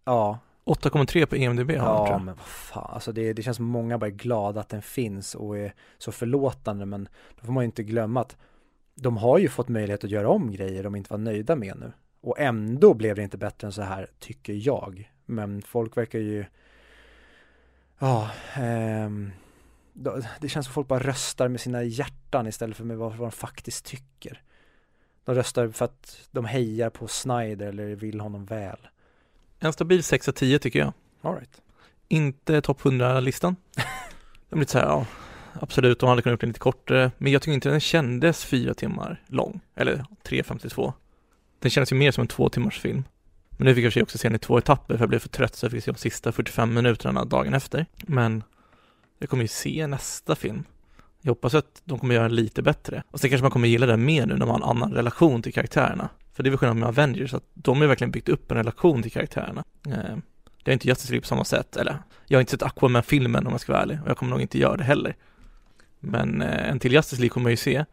[0.04, 3.66] ja, 8,3 på EMDB har Ja, tror men vad fan, alltså det, det känns som
[3.66, 7.08] många bara är glada att den finns och är så förlåtande, men
[7.40, 8.36] då får man ju inte glömma att
[8.94, 11.92] de har ju fått möjlighet att göra om grejer de inte var nöjda med nu.
[12.20, 15.12] Och ändå blev det inte bättre än så här, tycker jag.
[15.24, 16.44] Men folk verkar ju,
[17.98, 19.30] ja, ehm,
[20.40, 23.32] det känns som folk bara röstar med sina hjärtan istället för med vad, vad de
[23.32, 24.42] faktiskt tycker.
[25.24, 28.88] De röstar för att de hejar på Snyder eller vill honom väl.
[29.58, 30.92] En stabil 6 av 10 tycker jag.
[31.22, 31.62] All right.
[32.08, 33.56] Inte topp 100-listan.
[34.50, 35.06] Den blir så här, ja,
[35.52, 38.74] absolut, de hade kunnat gjort den lite kortare, men jag tycker inte den kändes fyra
[38.74, 40.92] timmar lång, eller 3.52.
[41.58, 43.04] Den kändes ju mer som en två timmars film.
[43.50, 45.54] Men nu fick jag också se den i två etapper för jag blev för trött
[45.54, 47.86] så jag fick se de sista 45 minuterna dagen efter.
[47.96, 48.42] Men
[49.18, 50.64] jag kommer ju se nästa film.
[51.20, 53.02] Jag hoppas att de kommer göra lite bättre.
[53.10, 55.42] Och sen kanske man kommer gilla den mer nu när man har en annan relation
[55.42, 56.08] till karaktärerna.
[56.36, 59.02] För det är väl skillnad med Avengers, att de har verkligen byggt upp en relation
[59.02, 59.64] till karaktärerna.
[59.86, 60.16] Eh,
[60.62, 63.52] det har inte Justice League på samma sätt, eller jag har inte sett Aquaman-filmen om
[63.52, 65.16] jag ska vara ärlig, och jag kommer nog inte göra det heller.
[66.00, 67.84] Men eh, en till Justice League kommer jag ju se,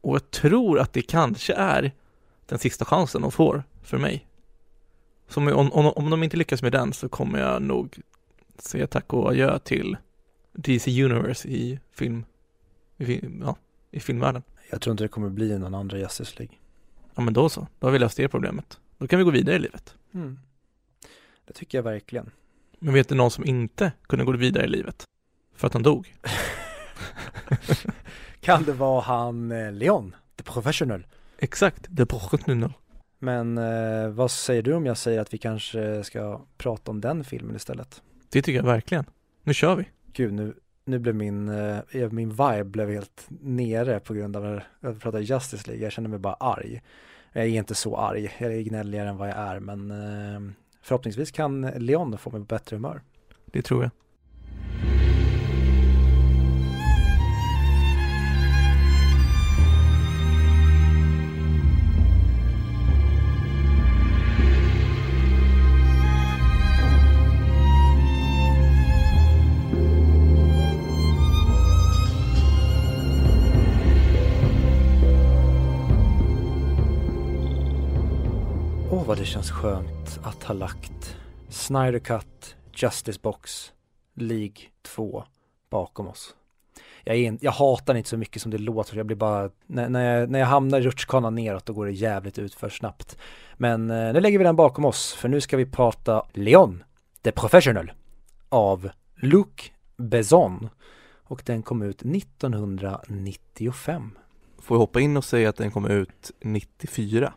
[0.00, 1.92] och jag tror att det kanske är
[2.46, 4.26] den sista chansen de får för mig.
[5.28, 7.98] Så om, om, om de inte lyckas med den så kommer jag nog
[8.58, 9.96] säga tack och adjö till
[10.52, 12.24] DC Universe i film,
[12.98, 13.56] i, ja,
[13.90, 14.42] i filmvärlden.
[14.70, 16.56] Jag tror inte det kommer bli någon andra Justice League.
[17.14, 18.78] Ja men då så, då har vi löst det problemet.
[18.98, 19.94] Då kan vi gå vidare i livet.
[20.14, 20.38] Mm.
[21.46, 22.30] Det tycker jag verkligen.
[22.78, 25.04] Men vet du någon som inte kunde gå vidare i livet?
[25.56, 26.14] För att han dog?
[28.40, 31.06] kan det vara han eh, Leon, the professional?
[31.38, 32.72] Exakt, the professional.
[33.18, 37.24] Men eh, vad säger du om jag säger att vi kanske ska prata om den
[37.24, 38.02] filmen istället?
[38.28, 39.04] Det tycker jag verkligen.
[39.42, 39.88] Nu kör vi.
[40.12, 44.44] Gud, nu, nu blev min, eh, eh, min vibe blev helt nere på grund av
[44.44, 45.84] att jag pratade Justice League.
[45.84, 46.82] Jag känner mig bara arg.
[47.32, 51.30] Jag är inte så arg, jag är gnälligare än vad jag är, men eh, förhoppningsvis
[51.30, 53.02] kan Leon få mig på bättre humör.
[53.44, 53.90] Det tror jag.
[79.24, 81.16] Det känns skönt att ha lagt
[81.48, 83.72] Snyder Cut, Justice Box,
[84.14, 85.24] League 2
[85.70, 86.34] bakom oss.
[87.04, 90.14] Jag, är, jag hatar inte så mycket som det låter, jag blir bara, när, när,
[90.14, 93.18] jag, när jag hamnar i rutschkanan neråt då går det jävligt ut för snabbt.
[93.54, 96.84] Men eh, nu lägger vi den bakom oss, för nu ska vi prata Leon,
[97.22, 97.92] The Professional,
[98.48, 100.68] av Luc Besson.
[101.22, 104.10] Och den kom ut 1995.
[104.58, 107.32] Får jag hoppa in och säga att den kom ut 94?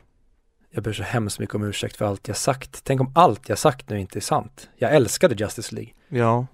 [0.70, 2.84] Jag ber så hemskt mycket om ursäkt för allt jag sagt.
[2.84, 4.70] Tänk om allt jag sagt nu inte är sant.
[4.76, 5.94] Jag älskade Justice League.
[6.08, 6.48] Ja, men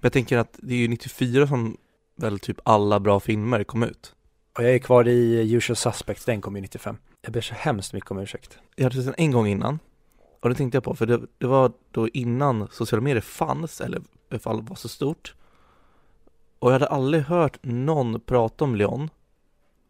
[0.00, 1.76] jag tänker att det är ju 94 som
[2.16, 4.14] väl typ alla bra filmer kom ut.
[4.58, 6.96] Och jag är kvar i Usual Suspects, den kom ju 95.
[7.22, 8.58] Jag ber så hemskt mycket om ursäkt.
[8.76, 9.78] Jag hade sett den en gång innan
[10.42, 13.98] och det tänkte jag på för det, det var då innan sociala medier fanns eller
[13.98, 15.34] i alla fall var så stort.
[16.58, 19.10] Och jag hade aldrig hört någon prata om Leon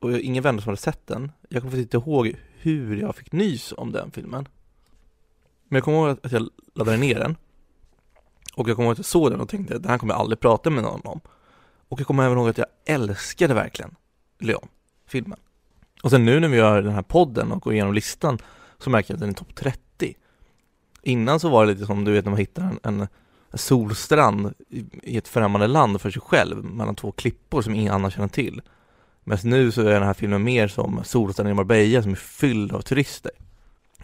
[0.00, 1.32] och ingen vänner som hade sett den.
[1.48, 4.48] Jag kommer faktiskt inte ihåg hur jag fick nys om den filmen.
[5.68, 7.36] Men jag kommer ihåg att jag laddade ner den
[8.54, 10.20] och jag kommer ihåg att jag såg den och tänkte att den här kommer jag
[10.20, 11.20] aldrig prata med någon om.
[11.88, 13.94] Och jag kommer även ihåg att jag älskade verkligen
[14.38, 14.68] Leon,
[15.06, 15.38] filmen.
[16.02, 18.38] Och sen nu när vi gör den här podden och går igenom listan
[18.78, 20.14] så märker jag att den är topp 30.
[21.02, 23.08] Innan så var det lite som du vet när man hittar en, en
[23.54, 24.54] solstrand
[25.02, 28.62] i ett främmande land för sig själv mellan två klippor som ingen annan känner till.
[29.24, 32.72] Men nu så är den här filmen mer som solstrand i Marbella som är fylld
[32.72, 33.30] av turister.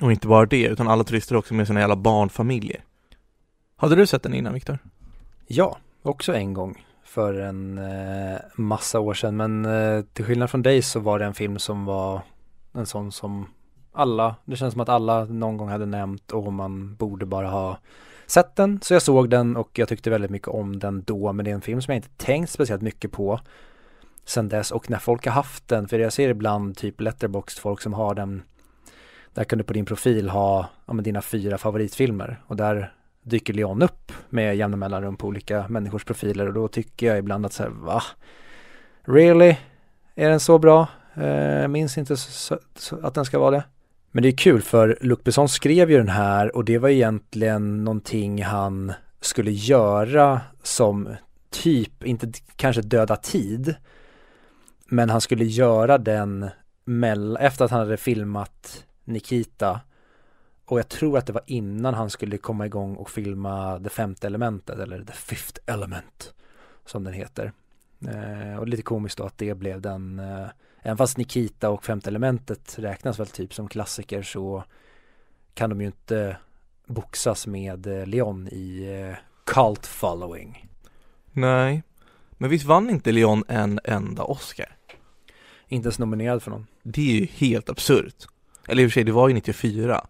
[0.01, 2.85] Och inte bara det, utan alla turister också med sina jävla barnfamiljer.
[3.77, 4.79] Hade du sett den innan Viktor?
[5.47, 9.37] Ja, också en gång för en eh, massa år sedan.
[9.37, 12.23] Men eh, till skillnad från dig så var det en film som var
[12.73, 13.47] en sån som
[13.93, 17.79] alla, det känns som att alla någon gång hade nämnt och man borde bara ha
[18.27, 18.81] sett den.
[18.83, 21.33] Så jag såg den och jag tyckte väldigt mycket om den då.
[21.33, 23.41] Men det är en film som jag inte tänkt speciellt mycket på
[24.29, 24.71] sen dess.
[24.71, 28.15] Och när folk har haft den, för jag ser ibland typ letterboxd folk som har
[28.15, 28.43] den
[29.35, 33.55] där kan du på din profil ha ja, men dina fyra favoritfilmer och där dyker
[33.55, 37.53] Leon upp med jämna mellanrum på olika människors profiler och då tycker jag ibland att
[37.53, 38.03] så här, va?
[39.05, 39.57] Really?
[40.15, 40.89] Är den så bra?
[41.15, 43.65] Eh, minns inte så, så, att den ska vara det.
[44.11, 47.85] Men det är kul för Luc Besson skrev ju den här och det var egentligen
[47.85, 51.09] någonting han skulle göra som
[51.51, 53.75] typ, inte kanske döda tid,
[54.89, 56.51] men han skulle göra den
[57.41, 59.81] efter att han hade filmat Nikita
[60.65, 64.27] och jag tror att det var innan han skulle komma igång och filma det femte
[64.27, 66.35] elementet eller the fifth element
[66.85, 67.53] som den heter.
[68.07, 70.47] Eh, och lite komiskt då att det blev den, eh,
[70.83, 74.65] även fast Nikita och femte elementet räknas väl typ som klassiker så
[75.55, 76.37] kan de ju inte
[76.87, 80.69] boxas med eh, Leon i eh, cult following.
[81.33, 81.83] Nej,
[82.31, 84.78] men visst vann inte Leon en enda Oscar?
[85.69, 86.67] Inte ens nominerad för någon.
[86.83, 88.27] Det är ju helt absurt.
[88.69, 90.07] Eller i och för sig, det var ju 94.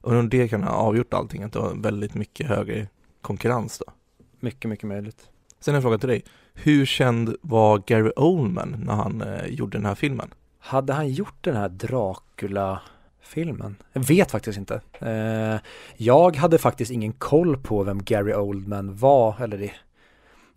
[0.00, 2.88] Och det kan ha avgjort allting, att det var väldigt mycket högre
[3.20, 3.92] konkurrens då.
[4.40, 5.28] Mycket, mycket möjligt.
[5.60, 6.24] Sen en fråga till dig.
[6.54, 10.34] Hur känd var Gary Oldman när han eh, gjorde den här filmen?
[10.58, 13.76] Hade han gjort den här Dracula-filmen?
[13.92, 14.80] Jag vet faktiskt inte.
[14.98, 15.56] Eh,
[15.96, 19.72] jag hade faktiskt ingen koll på vem Gary Oldman var, eller det,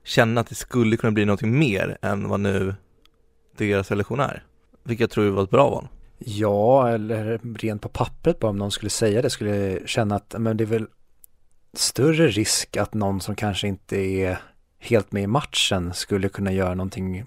[0.04, 2.76] känna att det skulle kunna bli någonting mer än vad nu
[3.58, 4.44] deras relation är.
[4.84, 5.88] Vilket jag tror var ett bra val.
[6.18, 10.36] Ja, eller rent på pappret bara om någon skulle säga det skulle jag känna att
[10.40, 10.88] men det är väl
[11.74, 14.38] större risk att någon som kanske inte är
[14.80, 17.26] helt med i matchen skulle kunna göra någonting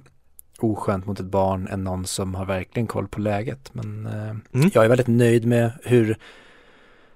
[0.58, 3.74] oskönt mot ett barn än någon som har verkligen koll på läget.
[3.74, 4.70] Men eh, Mm.
[4.74, 6.16] jag är väldigt nöjd med hur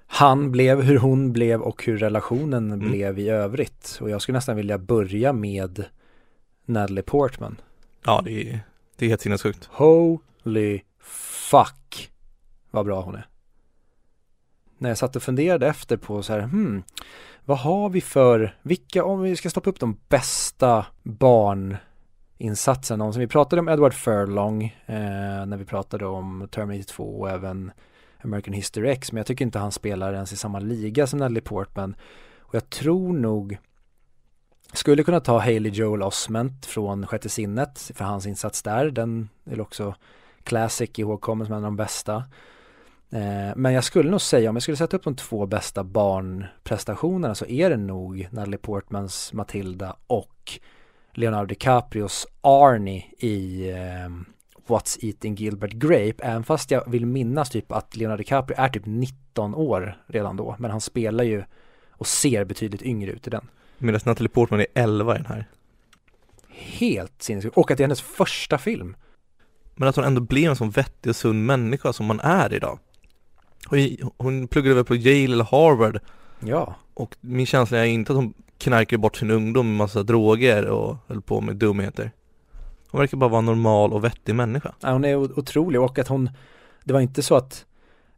[0.07, 2.91] han blev, hur hon blev och hur relationen Mm.
[2.91, 3.99] blev i övrigt.
[4.01, 5.85] Och jag skulle nästan vilja börja med
[6.67, 7.61] Natalie Portman.
[8.05, 8.61] Ja, det är,
[8.97, 9.69] det är helt sinnessjukt.
[9.73, 10.81] Holy
[11.51, 12.11] fuck
[12.71, 13.27] vad bra hon är.
[14.85, 16.83] När jag satt och funderade efter på så här, hmm,
[17.45, 23.21] vad har vi för, vilka, om vi ska stoppa upp de bästa barninsatserna någonsin.
[23.21, 27.73] Vi pratade om Edward Furlong eh, när vi pratade om Terminator 2 och även
[28.25, 31.43] American History X, men jag tycker inte han spelar ens i samma liga som Natalie
[31.43, 31.97] Portman.
[32.41, 33.59] Och jag tror nog
[34.73, 38.91] skulle kunna ta Haley Joel Osment från Sjätte sinnet för hans insats där.
[38.91, 39.95] Den är också
[40.43, 42.25] classic ihågkommen som en av de bästa.
[43.11, 47.35] Eh, men jag skulle nog säga, om jag skulle sätta upp de två bästa barnprestationerna
[47.35, 50.61] så är det nog Natalie Portmans Matilda och
[51.13, 54.09] Leonardo DiCaprios Arnie i eh,
[54.67, 56.15] What's Eating Gilbert Grape.
[56.19, 60.57] Även fast jag vill minnas typ att Leonardo DiCaprio är typ 19 år redan då.
[60.59, 61.45] Men han spelar ju
[61.91, 63.49] och ser betydligt yngre ut i den.
[63.79, 65.49] Medan Natalie Portman är 11 i den här.
[66.49, 67.57] Helt sinnessjukt.
[67.57, 68.97] Och att det är hennes första film.
[69.75, 72.79] Men att hon ändå blir en sån vettig och sund människa som man är idag.
[74.17, 76.01] Hon, pluggade väl på Yale eller Harvard
[76.41, 76.75] Ja.
[76.95, 80.97] och min känsla är inte att hon knarkade bort sin ungdom med massa droger och
[81.07, 82.11] höll på med dumheter.
[82.91, 84.73] Hon verkar bara vara en normal och vettig människa.
[84.81, 86.31] Ja, hon är otrolig och att hon,
[86.85, 87.65] det var inte så att,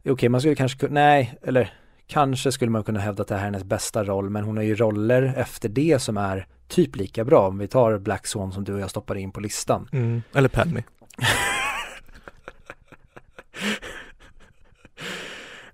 [0.09, 1.73] okej man skulle kanske kunna, nej, eller
[2.07, 4.63] kanske skulle man kunna hävda att det här är hennes bästa roll, men hon har
[4.63, 7.47] ju roller efter det som är typ lika bra.
[7.47, 9.89] Om vi tar Black Swan som du och jag stoppade in på listan.
[10.33, 10.83] Eller Padme.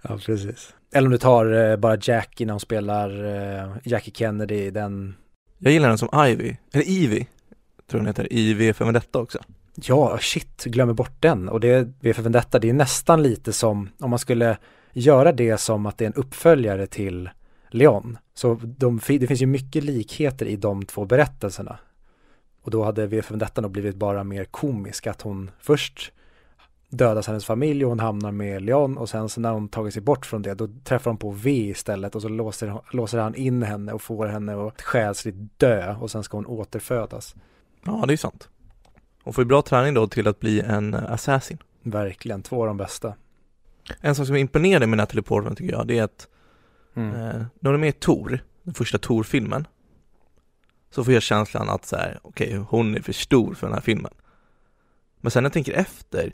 [0.07, 0.73] Ja, precis.
[0.93, 5.15] Eller om du tar eh, bara Jackie när hon spelar eh, Jackie Kennedy, den,
[5.57, 7.25] Jag gillar henne som Ivy, eller Ivy,
[7.87, 9.39] tror hon heter, i V för Vendetta också.
[9.75, 11.49] ja shit, glömmer bort den.
[11.49, 14.57] Och det, V för Vendetta, det är nästan lite som, om man skulle
[14.93, 17.29] göra det som att det är en uppföljare till
[17.69, 18.17] Leon.
[18.33, 21.77] Så de, det finns ju mycket likheter i de två berättelserna.
[22.61, 26.11] Och då hade V för Vendetta nog blivit bara mer komisk, att hon först
[26.93, 30.01] dödas hennes familj och hon hamnar med Leon och sen så när hon tagit sig
[30.01, 33.63] bort från det då träffar hon på V istället och så låser, låser han in
[33.63, 37.35] henne och får henne att själsligt dö och sen ska hon återfödas.
[37.83, 38.49] Ja, det är sant.
[39.23, 41.57] Hon får ju bra träning då till att bli en assassin.
[41.81, 43.13] Verkligen, två av de bästa.
[44.01, 46.27] En sak som imponerade med Natalie Portman tycker jag, det är att
[46.95, 47.09] Mm.
[47.15, 49.67] eh, när hon är med i Tor, den första Tor-filmen,
[50.91, 53.81] så får jag känslan att så här, okej, hon är för stor för den här
[53.81, 54.13] filmen.
[55.21, 56.33] Men sen när jag tänker efter,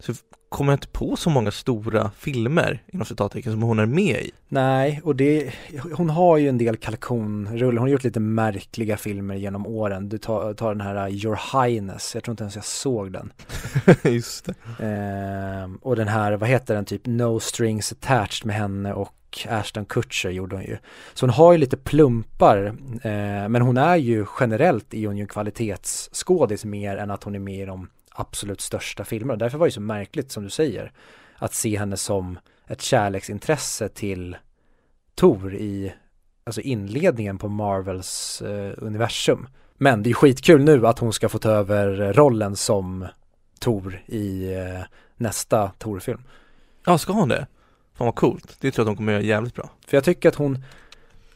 [0.00, 0.12] så
[0.48, 4.30] kommer jag inte på så många stora filmer, inom citattecken, som hon är med i.
[4.48, 5.52] Nej, och det,
[5.96, 10.08] hon har ju en del kalkonruller, hon har gjort lite märkliga filmer genom åren.
[10.08, 13.32] Du tar, tar den här uh, Your Highness, jag tror inte ens jag såg den.
[14.14, 14.54] Just det.
[14.84, 19.14] Ehm, och den här, vad heter den, typ No Strings Attached med henne och
[19.48, 20.78] Ashton Kutcher gjorde hon ju.
[21.14, 22.66] Så hon har ju lite plumpar,
[23.02, 27.34] eh, men hon är ju generellt är hon ju en kvalitetsskådis mer än att hon
[27.34, 27.88] är med i de
[28.20, 29.36] absolut största filmerna.
[29.36, 30.92] Därför var det så märkligt som du säger,
[31.36, 34.36] att se henne som ett kärleksintresse till
[35.14, 35.94] Tor i
[36.44, 39.48] alltså inledningen på Marvels eh, universum.
[39.76, 43.06] Men det är skitkul nu att hon ska få ta över rollen som
[43.60, 44.80] Tor i eh,
[45.16, 46.22] nästa Tor-film.
[46.86, 47.46] Ja, ska hon det?
[47.94, 48.56] Fan vad coolt.
[48.60, 49.70] Det tror jag att de kommer göra jävligt bra.
[49.86, 50.64] För jag tycker att hon,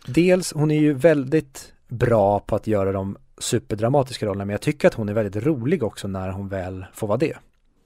[0.06, 4.88] dels hon är ju väldigt bra på att göra de superdramatiska rollerna, men jag tycker
[4.88, 7.36] att hon är väldigt rolig också när hon väl får vara det.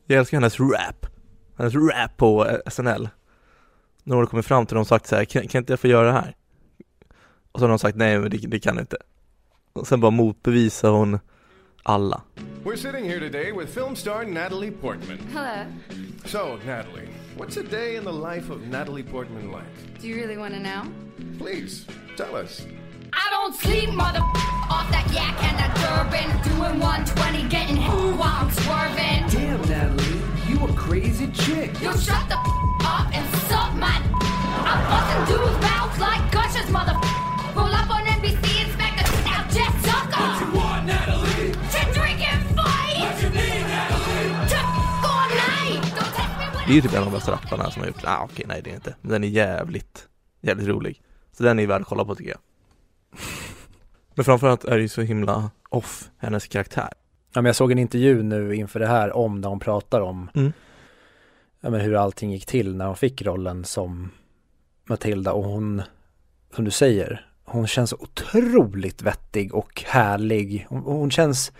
[0.06, 1.06] Jag älskar hennes rap.
[1.56, 3.08] Hennes rap på SNL.
[4.04, 5.88] När hon kommer fram till dem och sagt så här, kan, kan inte jag få
[5.88, 6.36] göra det här?
[7.52, 8.96] Och så har de sagt nej men det, det kan inte.
[9.72, 11.18] Och sen bara motbevisar hon
[11.82, 12.22] alla.
[12.64, 15.18] We're sitting here today with film star Natalie Portman.
[15.32, 15.64] Hello.
[16.24, 20.00] So, Natalie, what's a day in the life of Natalie Portman like?
[20.00, 20.82] Do you really want to know?
[21.38, 21.86] Please,
[22.16, 22.66] tell us.
[23.12, 24.20] I don't sleep, mother
[24.70, 26.28] off that yak and that Durban.
[26.44, 29.24] Doing 120, getting hit while I'm swerving.
[29.32, 31.70] Damn, Natalie, you a crazy chick.
[31.80, 32.36] You shut the
[32.84, 33.96] up and suck my.
[34.68, 36.94] I'm busting dudes' mouths like gushers, mother.
[37.56, 40.20] Roll up on NBC and smack the out Jeff Zucker.
[40.20, 41.52] What you want, Natalie?
[41.52, 42.98] To drink and fight.
[43.00, 43.98] What you need, Natalie?
[46.66, 48.60] Det är ju typ en av de bästa rapparna som har gjort, ah, okej nej
[48.64, 50.08] det är inte, men den är jävligt,
[50.40, 51.02] jävligt rolig.
[51.32, 52.38] Så den är värd att kolla på tycker jag.
[54.14, 56.88] Men framförallt är det ju så himla off, hennes karaktär.
[57.34, 60.30] Ja, men jag såg en intervju nu inför det här om där hon pratar om
[60.34, 60.52] Mm.
[61.60, 64.10] ja, men hur allting gick till när hon fick rollen som
[64.88, 65.82] Matilda och hon,
[66.54, 70.66] som du säger, hon känns otroligt vettig och härlig.
[70.68, 71.52] Hon, hon känns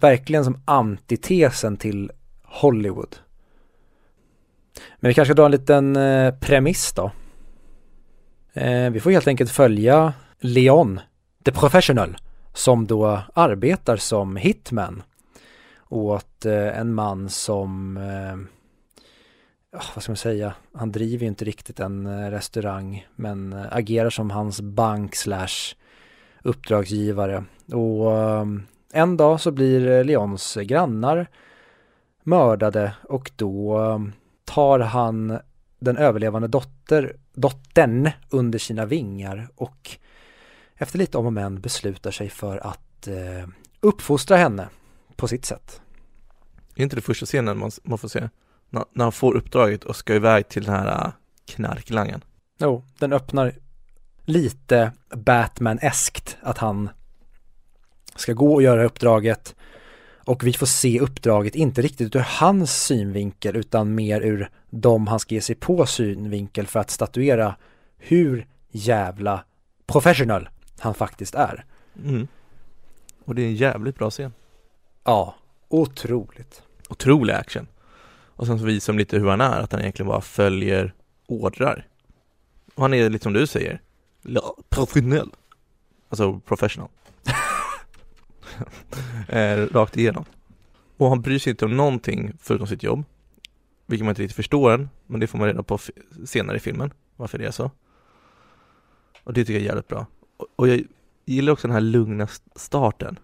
[0.00, 2.10] verkligen som antitesen till
[2.42, 3.16] Hollywood.
[5.00, 7.10] Men vi kanske ska dra en liten eh, premiss då.
[8.52, 10.12] Eh, vi får helt enkelt följa
[10.46, 11.00] Leon,
[11.44, 12.16] the professional,
[12.52, 15.02] som då arbetar som hitman
[15.88, 18.34] åt eh, en man som, eh,
[19.78, 24.10] ah, vad ska man säga, han driver ju inte riktigt en eh, restaurang men agerar
[24.10, 25.74] som hans bank slash
[26.42, 27.44] uppdragsgivare.
[27.72, 28.12] Och
[28.92, 31.26] en dag så blir Leons grannar
[32.22, 33.78] mördade och då
[34.44, 35.38] tar han
[35.78, 39.98] den överlevande dotter, dottern under sina vingar och
[40.84, 43.48] efter lite om och men beslutar sig för att eh,
[43.80, 44.68] uppfostra henne
[45.16, 45.80] på sitt sätt.
[46.74, 48.28] Är inte det första scenen man, man får se?
[48.70, 51.12] När, när han får uppdraget och ska iväg till den här äh,
[51.46, 52.24] knarklangen.
[52.58, 53.52] Jo, den öppnar
[54.24, 56.88] lite Batman-eskt att han
[58.16, 59.54] ska gå och göra uppdraget
[60.26, 65.20] och vi får se uppdraget inte riktigt ur hans synvinkel utan mer ur de han
[65.20, 67.56] ska ge sig på synvinkel för att statuera
[67.96, 69.44] hur jävla
[69.86, 70.48] professional
[70.78, 71.64] han faktiskt är.
[72.04, 72.28] Mm.
[73.24, 74.32] Och det är en jävligt bra scen.
[75.04, 75.34] Ja,
[75.68, 76.62] otroligt.
[76.88, 77.66] Otrolig action.
[78.36, 80.94] Och sen så visar de lite hur han är, att han egentligen bara följer
[81.26, 81.86] ordrar.
[82.74, 83.80] Och han är lite som du säger,
[84.68, 85.30] professionell.
[86.08, 86.88] Alltså professional.
[89.28, 90.24] eh, rakt igenom.
[90.96, 93.04] Och han bryr sig inte om någonting förutom sitt jobb.
[93.86, 95.78] Vilket man inte riktigt förstår än, men det får man reda på
[96.24, 97.70] senare i filmen, varför det är så.
[99.24, 100.06] Och det tycker jag är jävligt bra.
[100.36, 100.82] Och, jag
[101.24, 103.18] gillar också den här lugna starten.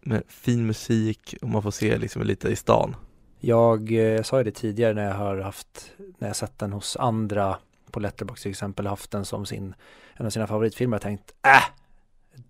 [0.00, 2.96] Med fin musik och man får se liksom lite i stan.
[3.40, 6.96] Jag jag sa ju det tidigare när jag har haft, när jag sett den hos
[6.96, 7.56] andra
[7.90, 9.74] på Letterboxd till exempel, haft den som sin,
[10.14, 11.74] en av sina favoritfilmer och tänkt, äh,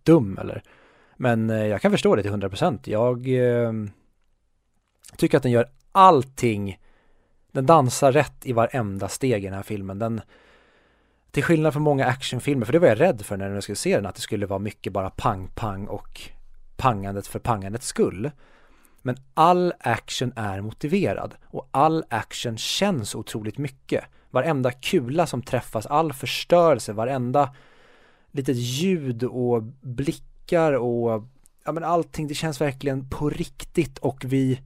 [0.02, 0.62] dum eller?
[1.16, 2.78] Men eh, jag kan förstå det till 100%.
[2.84, 3.72] Jag eh,
[5.16, 6.78] tycker att den gör allting,
[7.52, 9.98] den dansar rätt i varenda steg i den här filmen.
[9.98, 10.20] Den,
[11.30, 13.96] till skillnad från många actionfilmer, för det var jag rädd för när jag skulle se
[13.96, 16.20] den, att det skulle vara mycket bara pang-pang och
[16.76, 18.30] pangandet för pangandets skull.
[19.02, 24.04] Men all action är motiverad och all action känns otroligt mycket.
[24.30, 27.54] Varenda kula som träffas, all förstörelse, varenda
[28.32, 31.24] litet ljud och blickar och
[31.64, 34.60] ja men allting, det känns verkligen på riktigt och vi,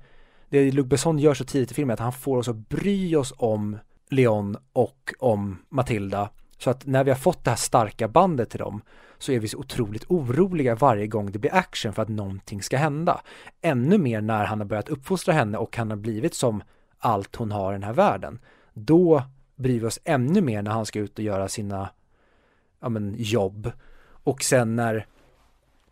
[0.49, 3.17] det Luc Besson gör så tidigt i filmen är att han får oss att bry
[3.17, 3.79] oss om
[4.11, 6.29] Leon och om Matilda.
[6.63, 8.83] Så att när vi har fått det här starka bandet till dem
[9.19, 12.77] så är vi så otroligt oroliga varje gång det blir action för att någonting ska
[12.77, 13.21] hända.
[13.63, 16.63] Ännu mer när han har börjat uppfostra henne och han har blivit som
[16.99, 18.39] allt hon har i den här världen.
[18.75, 19.23] Då
[19.57, 21.89] bryr vi oss ännu mer när han ska ut och göra sina
[22.81, 23.73] ja, men, jobb.
[24.05, 25.07] Och sen när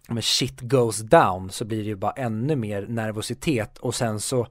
[0.08, 4.20] ja, men shit goes down så blir det ju bara ännu mer nervositet och sen
[4.20, 4.46] så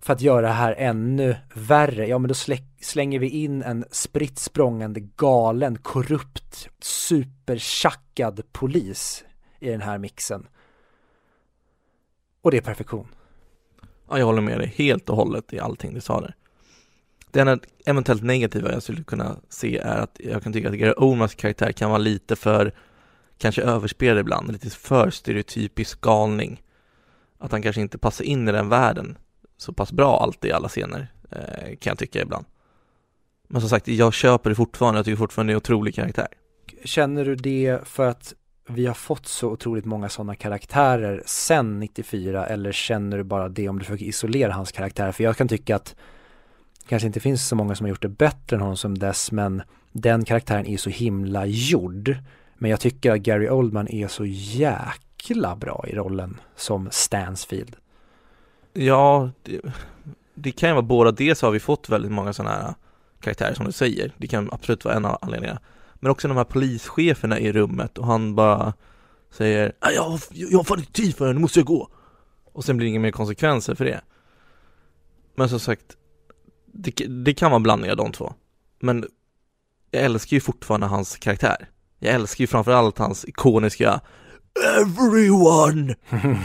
[0.00, 2.34] för att göra det här ännu värre, ja men då
[2.80, 9.24] slänger vi in en spritt språngande galen, korrupt, supertjackad polis
[9.60, 10.46] i den här mixen.
[12.42, 13.08] Och det är perfektion.
[14.08, 16.34] Ja, jag håller med dig helt och hållet i allting du sa där.
[17.30, 20.94] Det enda eventuellt negativa jag skulle kunna se är att jag kan tycka att Gary
[20.96, 22.74] Omas karaktär kan vara lite för,
[23.38, 26.62] kanske överspelad ibland, lite för stereotypisk galning.
[27.38, 29.18] Att han kanske inte passar in i den världen
[29.58, 32.46] så pass bra alltid i alla scener, eh, kan jag tycka ibland.
[33.48, 36.28] Men som sagt, jag köper det fortfarande, jag tycker fortfarande det är en otrolig karaktär.
[36.84, 38.34] Känner du det för att
[38.68, 43.68] vi har fått så otroligt många sådana karaktärer sen 94 eller känner du bara det
[43.68, 45.12] om du försöker isolera hans karaktär?
[45.12, 45.96] För jag kan tycka att
[46.80, 49.32] det kanske inte finns så många som har gjort det bättre än honom som dess
[49.32, 52.16] men den karaktären är så himla gjord.
[52.54, 57.76] Men jag tycker att Gary Oldman är så jäkla bra i rollen som Stansfield.
[58.72, 59.60] Ja, det,
[60.34, 61.10] det kan ju vara båda.
[61.12, 62.74] Dels har vi fått väldigt många sådana här
[63.20, 64.12] karaktärer som du säger.
[64.18, 65.60] Det kan absolut vara en av anledningarna.
[65.94, 68.72] Men också de här polischeferna i rummet och han bara
[69.30, 71.88] säger jag, har- jag har fan inte tid för det, nu måste jag gå.
[72.52, 74.00] Och sen blir det inga mer konsekvenser för det.
[75.36, 75.96] Men som sagt,
[76.72, 76.90] det,
[77.24, 78.34] det kan vara en blandning av de två.
[78.80, 79.06] Men
[79.90, 81.68] jag älskar ju fortfarande hans karaktär.
[81.98, 84.00] Jag älskar ju framförallt hans ikoniska
[84.80, 85.94] Everyone!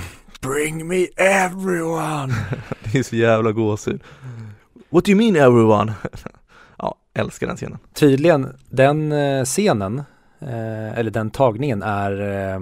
[0.44, 2.34] Bring me everyone!
[2.92, 4.04] Det är så jävla gåshud.
[4.90, 5.94] What do you mean everyone?
[6.78, 7.78] ja, älskar den scenen.
[7.94, 10.04] Tydligen, den eh, scenen,
[10.40, 12.60] eh, eller den tagningen är, eh,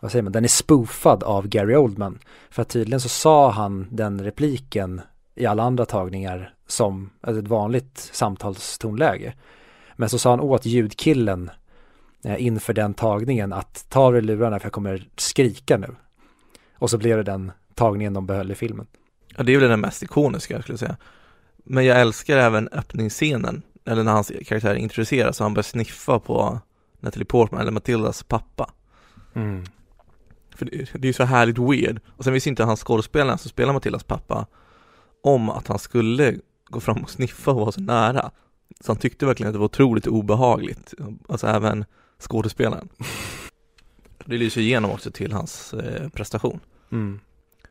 [0.00, 2.18] vad säger man, den är spoofad av Gary Oldman.
[2.50, 5.00] För att tydligen så sa han den repliken
[5.34, 9.34] i alla andra tagningar som ett vanligt samtalstonläge.
[9.96, 11.50] Men så sa han åt ljudkillen
[12.38, 15.94] inför den tagningen att ta av dig lurarna för jag kommer skrika nu.
[16.78, 18.86] Och så blev det den tagningen de behöll i filmen.
[19.36, 20.96] Ja, det är väl den mest ikoniska skulle jag säga.
[21.64, 26.60] Men jag älskar även öppningsscenen, eller när hans karaktär introduceras och han börjar sniffa på
[27.00, 28.70] Natalie Portman eller Matildas pappa.
[29.34, 29.64] Mm.
[30.56, 32.00] För det, det är ju så härligt weird.
[32.08, 34.46] Och sen visste inte han skådespelaren som spelar Matildas pappa
[35.22, 38.30] om att han skulle gå fram och sniffa och vara så nära.
[38.80, 40.94] Så han tyckte verkligen att det var otroligt obehagligt,
[41.28, 41.84] alltså även
[42.18, 42.88] skådespelaren.
[44.24, 46.60] Det lyser igenom också till hans eh, prestation.
[46.92, 47.20] Mm.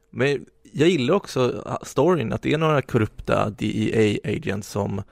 [0.09, 5.03] Men jag gillar också uh, storyn, att det är några korrupta DEA-agents som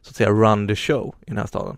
[0.00, 1.76] så att säga run the show i den här staden.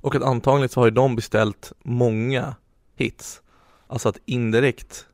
[0.00, 2.54] Och att antagligen så har ju de beställt många
[2.94, 3.42] hits.
[3.86, 5.06] Alltså att indirekt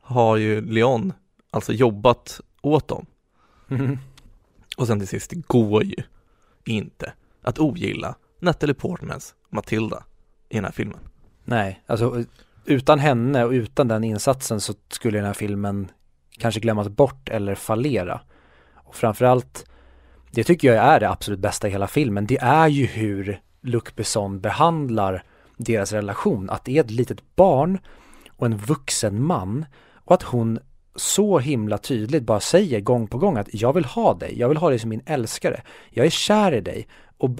[0.00, 1.12] har ju Leon
[1.50, 3.06] alltså jobbat åt dem.
[3.68, 3.98] Mm.
[4.76, 6.02] Och sen till sist, det går ju
[6.64, 7.12] inte
[7.42, 10.04] att ogilla Natalie Portmans Matilda
[10.48, 11.07] i den här filmen.
[11.48, 12.24] Nej, alltså
[12.64, 15.90] utan henne och utan den insatsen så skulle den här filmen
[16.38, 18.20] kanske glömmas bort eller fallera.
[18.74, 19.66] Och framförallt,
[20.30, 23.84] det tycker jag är det absolut bästa i hela filmen, det är ju hur Luc
[23.94, 25.24] Besson behandlar
[25.56, 26.50] deras relation.
[26.50, 27.78] Att det är ett litet barn
[28.30, 30.58] och en vuxen man och att hon
[30.96, 34.58] så himla tydligt bara säger gång på gång att jag vill ha dig, jag vill
[34.58, 36.88] ha dig som min älskare, jag är kär i dig
[37.18, 37.30] och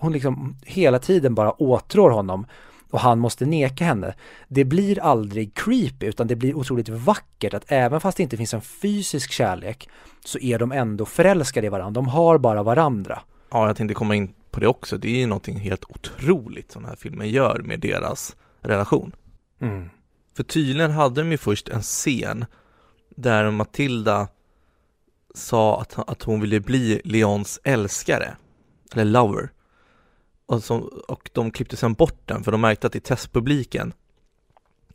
[0.00, 2.46] hon liksom hela tiden bara åtrår honom
[2.90, 4.14] och han måste neka henne.
[4.48, 8.54] Det blir aldrig creepy utan det blir otroligt vackert att även fast det inte finns
[8.54, 9.88] en fysisk kärlek
[10.24, 12.00] så är de ändå förälskade i varandra.
[12.00, 13.22] De har bara varandra.
[13.50, 14.98] Ja, jag tänkte komma in på det också.
[14.98, 19.12] Det är ju någonting helt otroligt som den här filmen gör med deras relation.
[19.60, 19.90] Mm.
[20.36, 22.44] För tydligen hade de ju först en scen
[23.16, 24.28] där Matilda
[25.34, 28.36] sa att, att hon ville bli Leons älskare,
[28.92, 29.50] eller lover.
[30.46, 33.92] Och, som, och de klippte sen bort den för de märkte att i testpubliken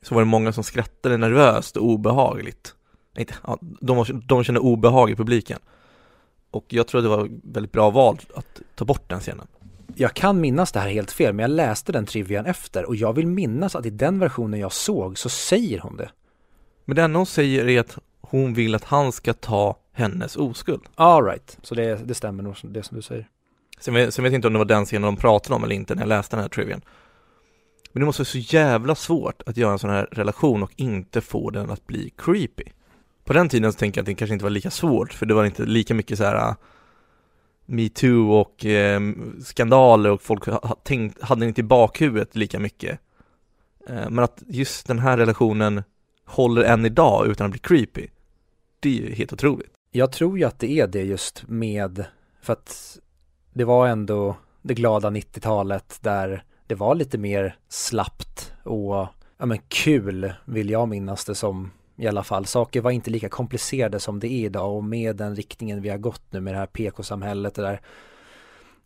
[0.02, 2.76] så var det många som skrattade nervöst och obehagligt.
[3.18, 5.60] Inte, ja, de, var, de kände obehag i publiken.
[6.52, 9.48] Och jag tror att det var väldigt bra val att ta bort den scenen.
[9.96, 13.14] Jag kan minnas det här helt fel men jag läste den trivian efter och jag
[13.14, 16.10] vill minnas att i den versionen jag såg så säger hon det.
[16.86, 20.82] Men det enda hon säger är att hon vill att han ska ta hennes oskuld.
[20.96, 23.30] All right, så det, det stämmer nog det som du säger.
[23.82, 25.76] Sen vet, sen vet jag inte om det var den scenen de pratade om eller
[25.76, 26.82] inte när jag läste den här trivian.
[27.92, 31.22] Men det måste vara så jävla svårt att göra en sån här relation och inte
[31.22, 32.64] få den att bli creepy.
[33.24, 35.34] På den tiden så tänker jag att det kanske inte var lika svårt, för det
[35.34, 36.56] var inte lika mycket så här ah,
[37.66, 39.02] metoo och eh,
[39.44, 43.00] skandaler och folk ha, tänkt, hade inte i bakhuvudet lika mycket.
[43.88, 45.84] Eh, men att just den här relationen
[46.26, 48.08] håller än idag utan att bli creepy,
[48.80, 49.72] det är ju helt otroligt.
[49.92, 52.06] Jag tror ju att det är det just med,
[52.42, 53.00] för att
[53.54, 59.58] det var ändå det glada 90-talet där det var lite mer slappt och ja men
[59.68, 62.46] kul vill jag minnas det som i alla fall.
[62.46, 65.98] Saker var inte lika komplicerade som det är idag och med den riktningen vi har
[65.98, 67.82] gått nu med det här PK-samhället och där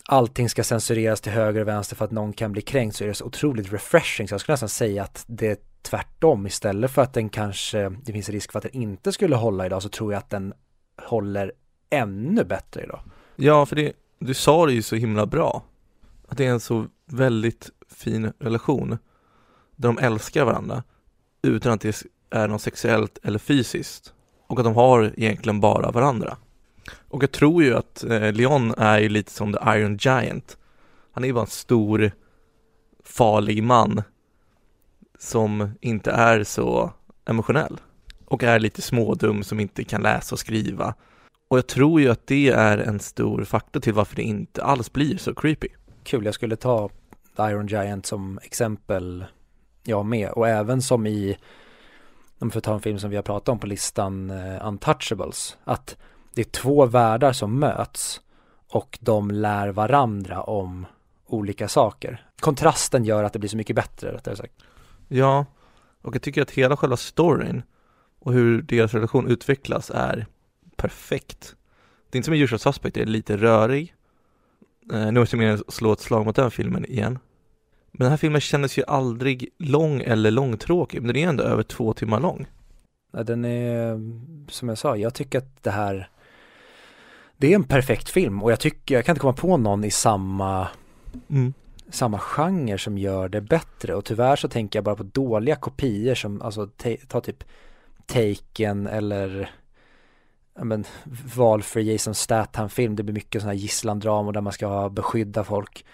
[0.06, 3.08] allting ska censureras till höger och vänster för att någon kan bli kränkt så är
[3.08, 7.02] det så otroligt refreshing så jag skulle nästan säga att det är tvärtom istället för
[7.02, 10.14] att den kanske, det finns risk för att den inte skulle hålla idag så tror
[10.14, 10.54] jag att den
[11.08, 11.52] håller
[11.90, 13.00] ännu bättre idag.
[13.36, 13.94] Ja, för det,
[14.26, 15.64] du sa det ju så himla bra.
[16.28, 18.98] Att det är en så väldigt fin relation
[19.76, 20.84] där de älskar varandra
[21.42, 24.14] utan att det är något sexuellt eller fysiskt
[24.48, 26.38] och att de har egentligen bara varandra.
[27.10, 30.58] Och jag tror ju att eh, Leon är ju lite som The Iron Giant.
[31.12, 32.12] Han är ju bara en stor
[33.04, 34.02] farlig man
[35.20, 36.94] som inte är så
[37.26, 37.78] emotionell
[38.26, 40.94] och är lite smådum som inte kan läsa och skriva.
[41.48, 44.94] Och jag tror ju att det är en stor faktor till varför det inte alls
[44.94, 45.68] blir så creepy.
[46.04, 46.90] Kul, jag skulle ta
[47.40, 49.26] Iron Giant som exempel
[49.84, 51.38] jag med och även som i
[52.40, 55.98] om får ta en film som vi har pratat om på listan eh, Untouchables att
[56.34, 58.22] det är två världar som möts
[58.68, 60.86] och de lär varandra om
[61.26, 62.26] olika saker.
[62.40, 64.54] Kontrasten gör att det blir så mycket bättre rättare sagt.
[65.08, 65.46] Ja,
[66.02, 67.64] och jag tycker att hela själva storyn
[68.20, 70.26] och hur deras relation utvecklas är
[70.78, 71.56] perfekt.
[72.10, 73.94] Det är inte som i Usual Suspect, det är lite rörig.
[74.94, 77.20] Eh, nu måste jag mer slå ett slag mot den filmen igen.
[77.92, 81.64] Men den här filmen kändes ju aldrig lång eller långtråkig, men den är ändå över
[81.64, 82.46] två timmar lång.
[83.14, 84.00] Ja, Den är,
[84.52, 86.10] som jag sa, jag tycker att det här
[87.38, 89.92] det är en perfekt film och jag tycker, jag kan inte komma på någon i
[89.92, 90.68] samma
[91.30, 91.54] Mm.
[91.90, 96.16] samma genre som gör det bättre och tyvärr så tänker jag bara på dåliga kopior
[96.16, 96.68] som, alltså
[97.08, 97.44] ta, typ
[98.06, 99.52] Taken eller
[100.64, 100.86] men
[101.36, 105.86] valfri Jason Statham-film, det blir mycket sådana här gisslandramor där man ska beskydda folk.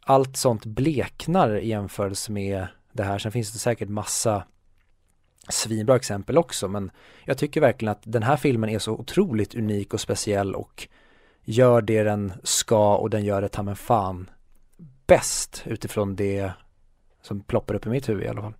[0.00, 4.44] Allt sånt bleknar i jämförelse med det här, sen finns det säkert massa
[5.48, 6.90] svinbra exempel också men
[7.24, 10.88] jag tycker verkligen att den här filmen är så otroligt unik och speciell och
[11.44, 14.30] gör det den ska och den gör det ta mig fan
[15.06, 16.52] bäst utifrån det
[17.22, 18.54] som ploppar upp i mitt huvud i alla fall.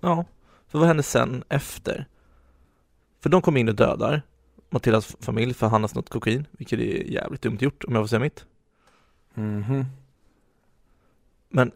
[0.00, 0.24] Ja,
[0.68, 2.06] för vad hände sen efter?
[3.24, 4.22] För de kom in och dödar
[4.70, 8.08] Matildas familj för han har snott kokain, vilket är jävligt dumt gjort om jag får
[8.08, 8.46] säga mitt.
[9.34, 9.84] Mhm.
[11.48, 11.72] Men,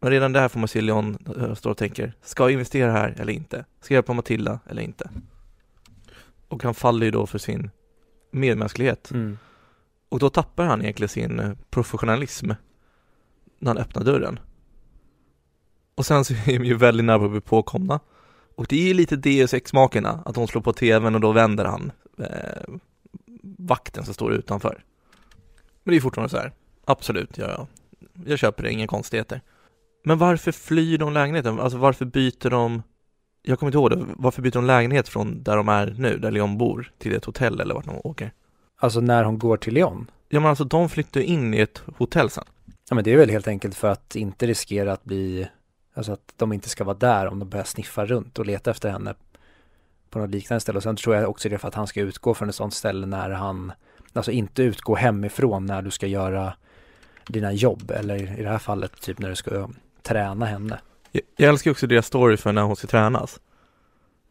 [0.00, 3.14] men redan där får man se Leon eh, stå och tänker, ska jag investera här
[3.18, 3.64] eller inte?
[3.80, 5.10] Ska jag hjälpa Matilda eller inte?
[6.48, 7.70] Och han faller ju då för sin
[8.30, 9.10] medmänsklighet.
[9.10, 9.38] Mm.
[10.08, 12.50] Och då tappar han egentligen sin eh, professionalism
[13.58, 14.40] när han öppnar dörren.
[15.94, 18.00] Och sen så är de ju väldigt nära på att bli påkomna.
[18.62, 21.64] Och det är ju lite Deus Ex-makerna, att de slår på tvn och då vänder
[21.64, 22.74] han eh,
[23.58, 24.84] vakten som står utanför.
[25.84, 26.52] Men det är fortfarande så här,
[26.84, 27.66] absolut, jag,
[28.26, 29.40] jag köper det, inga konstigheter.
[30.04, 31.60] Men varför flyr de lägenheten?
[31.60, 32.82] Alltså varför byter de,
[33.42, 36.30] jag kommer inte ihåg det, varför byter de lägenhet från där de är nu, där
[36.30, 38.32] Leon bor, till ett hotell eller vart de åker?
[38.76, 40.10] Alltså när hon går till Leon.
[40.28, 42.44] Ja men alltså de flyttar in i ett hotell sen.
[42.88, 45.48] Ja men det är väl helt enkelt för att inte riskera att bli,
[45.94, 48.90] alltså att de inte ska vara där om de börjar sniffa runt och leta efter
[48.90, 49.14] henne
[50.10, 50.76] på något liknande ställe.
[50.76, 52.74] Och sen tror jag också det är för att han ska utgå från ett sånt
[52.74, 53.72] ställe när han,
[54.12, 56.54] alltså inte utgå hemifrån när du ska göra
[57.26, 59.68] dina jobb eller i det här fallet typ när du ska
[60.02, 60.80] träna henne.
[61.12, 63.40] Jag, jag älskar också deras story för när hon ska tränas.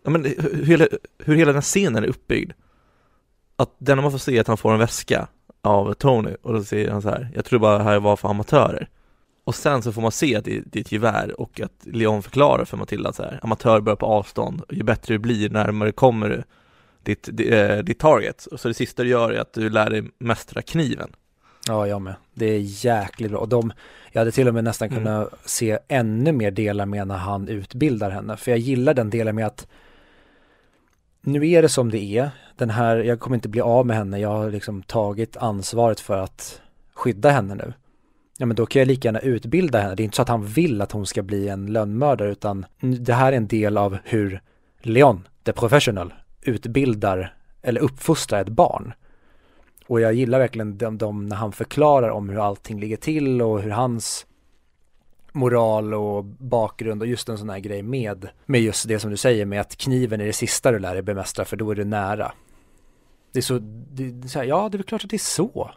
[0.03, 0.87] Ja, men hur, hur, hela,
[1.17, 2.51] hur hela den scenen är uppbyggd.
[3.55, 5.27] Att den man får se är att han får en väska
[5.61, 8.29] av Tony och då säger han så här, jag tror bara det här var för
[8.29, 8.89] amatörer.
[9.51, 12.23] Och sen så får man se att det, det är ett gevär och att Leon
[12.23, 16.29] förklarar för Matilda så här, amatör börjar på avstånd, ju bättre det blir närmare kommer
[16.29, 16.43] du
[17.03, 18.45] ditt, ditt, eh, ditt target.
[18.45, 21.09] Och så det sista du gör är att du lär dig mästra kniven.
[21.67, 22.15] Ja, jag med.
[22.33, 23.39] Det är jäkligt bra.
[23.39, 23.73] Och de,
[24.11, 25.03] jag hade till och med nästan Mm.
[25.03, 28.37] kunnat se ännu mer delar med när han utbildar henne.
[28.37, 29.67] För jag gillar den delen med att
[31.21, 32.29] nu är det som det är.
[32.57, 34.19] Den här, jag kommer inte bli av med henne.
[34.19, 36.61] Jag har liksom tagit ansvaret för att
[36.93, 37.73] skydda henne nu.
[38.41, 39.95] Ja men då kan jag lika gärna utbilda henne.
[39.95, 43.13] Det är inte så att han vill att hon ska bli en lönnmördare utan det
[43.13, 44.41] här är en del av hur
[44.79, 48.93] Leon, the professional, utbildar eller uppfostrar ett barn.
[49.87, 53.61] Och jag gillar verkligen de, de när han förklarar om hur allting ligger till och
[53.61, 54.25] hur hans
[55.31, 59.17] moral och bakgrund och just en sån här grej med, med just det som du
[59.17, 61.85] säger med att kniven är det sista du lär dig bemästra för då är du
[61.85, 62.31] nära.
[63.31, 65.15] Det är så, det, det är så här, ja det är väl klart att det
[65.15, 65.71] är så.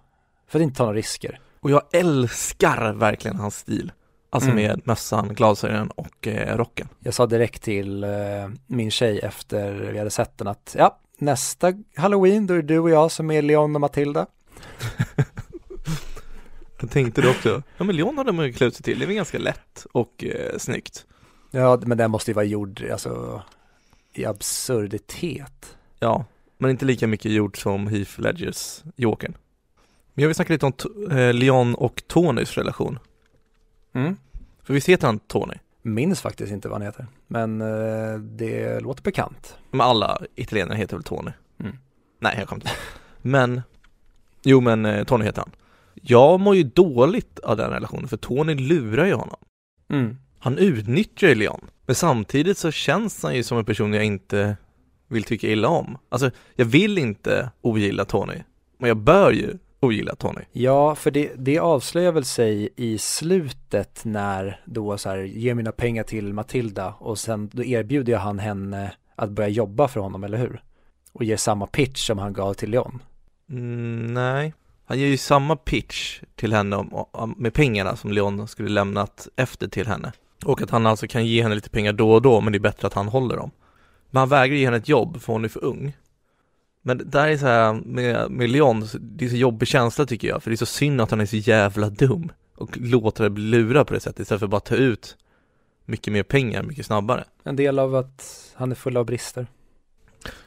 [0.46, 1.40] För att inte ta några risker.
[1.64, 3.92] Och jag älskar verkligen hans stil.
[4.30, 4.62] Alltså Mm.
[4.64, 6.88] med mössan, glasögonen och eh, rocken.
[7.00, 8.10] Jag sa direkt till eh,
[8.66, 12.78] min tjej efter vi hade sett den att ja, nästa halloween då är det du
[12.78, 14.26] och jag som är Leon och Matilda.
[16.80, 17.62] Jag tänkte det också.
[17.76, 19.86] Ja men Leon hade man ju klä ut sig till, det är väl ganska lätt
[19.92, 21.06] och eh, snyggt.
[21.50, 23.42] Ja, men den måste ju vara gjord, alltså
[24.14, 25.76] i absurditet.
[26.00, 26.24] Ja,
[26.58, 29.34] men inte lika mycket gjort som Heath Ledgers Jokern.
[30.14, 30.72] Men jag vill snacka lite om
[31.10, 32.98] eh, Leon och Tonys relation.
[33.92, 34.16] Mm.
[34.62, 35.54] För visst heter han Tony?
[35.82, 39.56] Minns faktiskt inte vad han heter, men eh, det låter bekant.
[39.70, 41.30] Men alla italienare heter väl Tony?
[41.60, 41.76] Mm.
[42.20, 42.76] Nej, jag kommer inte.
[43.22, 43.62] Men,
[44.42, 45.50] jo men eh, Tony heter han.
[45.94, 49.38] Jag mår ju dåligt av den relationen, för Tony lurar ju honom.
[49.88, 50.16] Mm.
[50.38, 51.60] Han utnyttjar ju Leon.
[51.86, 54.56] Men samtidigt så känns han ju som en person jag inte
[55.08, 55.98] vill tycka illa om.
[56.08, 58.42] Alltså, jag vill inte ogilla Tony.
[58.78, 60.40] Men jag bör ju ogilla Tony.
[60.52, 65.72] Ja, för det, det avslöjar väl sig i slutet när då så här, ge mina
[65.72, 70.24] pengar till Matilda och sen då erbjuder jag han henne att börja jobba för honom,
[70.24, 70.62] eller hur?
[71.12, 73.02] Och ger samma pitch som han gav till Leon.
[73.50, 74.54] Mm, nej.
[74.84, 79.28] Han ger ju samma pitch till henne om, om, med pengarna som Leon skulle lämnat
[79.36, 80.12] efter till henne.
[80.44, 82.60] Och att han alltså kan ge henne lite pengar då och då, men det är
[82.60, 83.50] bättre att han håller dem.
[84.10, 85.96] Men han vägrar ge henne ett jobb för hon är för ung.
[86.86, 90.28] Men det där är så här med, med Leon, det är så jobbig känsla tycker
[90.28, 93.30] jag, för det är så synd att han är så jävla dum och låter det
[93.30, 95.16] bli lurad på det sättet istället för att bara ta ut
[95.84, 97.24] mycket mer pengar mycket snabbare.
[97.44, 99.46] En del av att han är full av brister.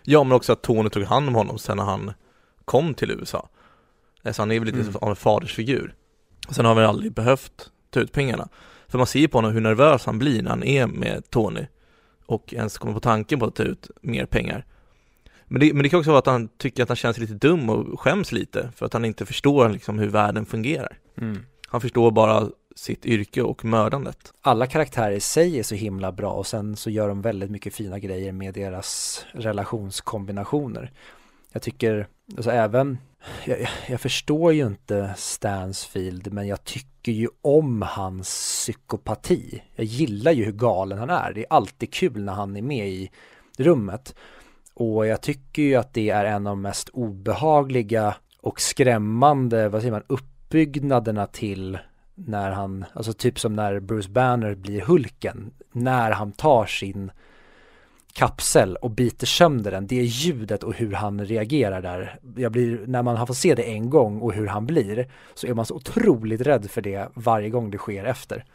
[0.04, 2.14] Ja, men också att Tony tog hand om honom sen när han
[2.66, 3.50] kom till USA.
[4.24, 4.96] Eh, Så han är väl lite Mm.
[5.02, 5.94] av en fadersfigur.
[6.50, 8.50] Sen har väl aldrig behövt ta ut pengarna.
[8.88, 11.66] För man ser på honom hur nervös han blir när han är med Tony
[12.26, 14.66] och ens kommer på tanken på att ta ut mer pengar.
[15.48, 17.70] Men det, men det kan också vara att han tycker att han känns lite dum
[17.70, 20.98] och skäms lite för att han inte förstår liksom hur världen fungerar.
[21.22, 21.46] Mm.
[21.68, 24.34] Han förstår bara sitt yrke och mördandet.
[24.42, 27.74] Alla karaktärer i sig är så himla bra och sen så gör de väldigt mycket
[27.74, 30.92] fina grejer med deras relationskombinationer.
[31.52, 32.98] Jag tycker, alltså även,
[33.46, 39.64] jag, jag förstår ju inte Stansfield men jag tycker ju om hans psykopati.
[39.76, 41.34] Jag gillar ju hur galen han är.
[41.34, 43.12] Det är alltid kul när han är med i
[43.58, 44.16] rummet.
[44.80, 49.82] Och jag tycker ju att det är en av de mest obehagliga och skrämmande, vad
[49.82, 51.78] säger man, uppbyggnaderna till
[52.16, 57.12] när han, alltså typ som när Bruce Banner blir Hulken, när han tar sin
[58.14, 62.20] kapsel och biter sönder den, det är ljudet och hur han reagerar där.
[62.36, 65.48] Jag blir, när man har fått se det en gång och hur han blir, så
[65.48, 68.46] är man så otroligt rädd för det varje gång det sker efter.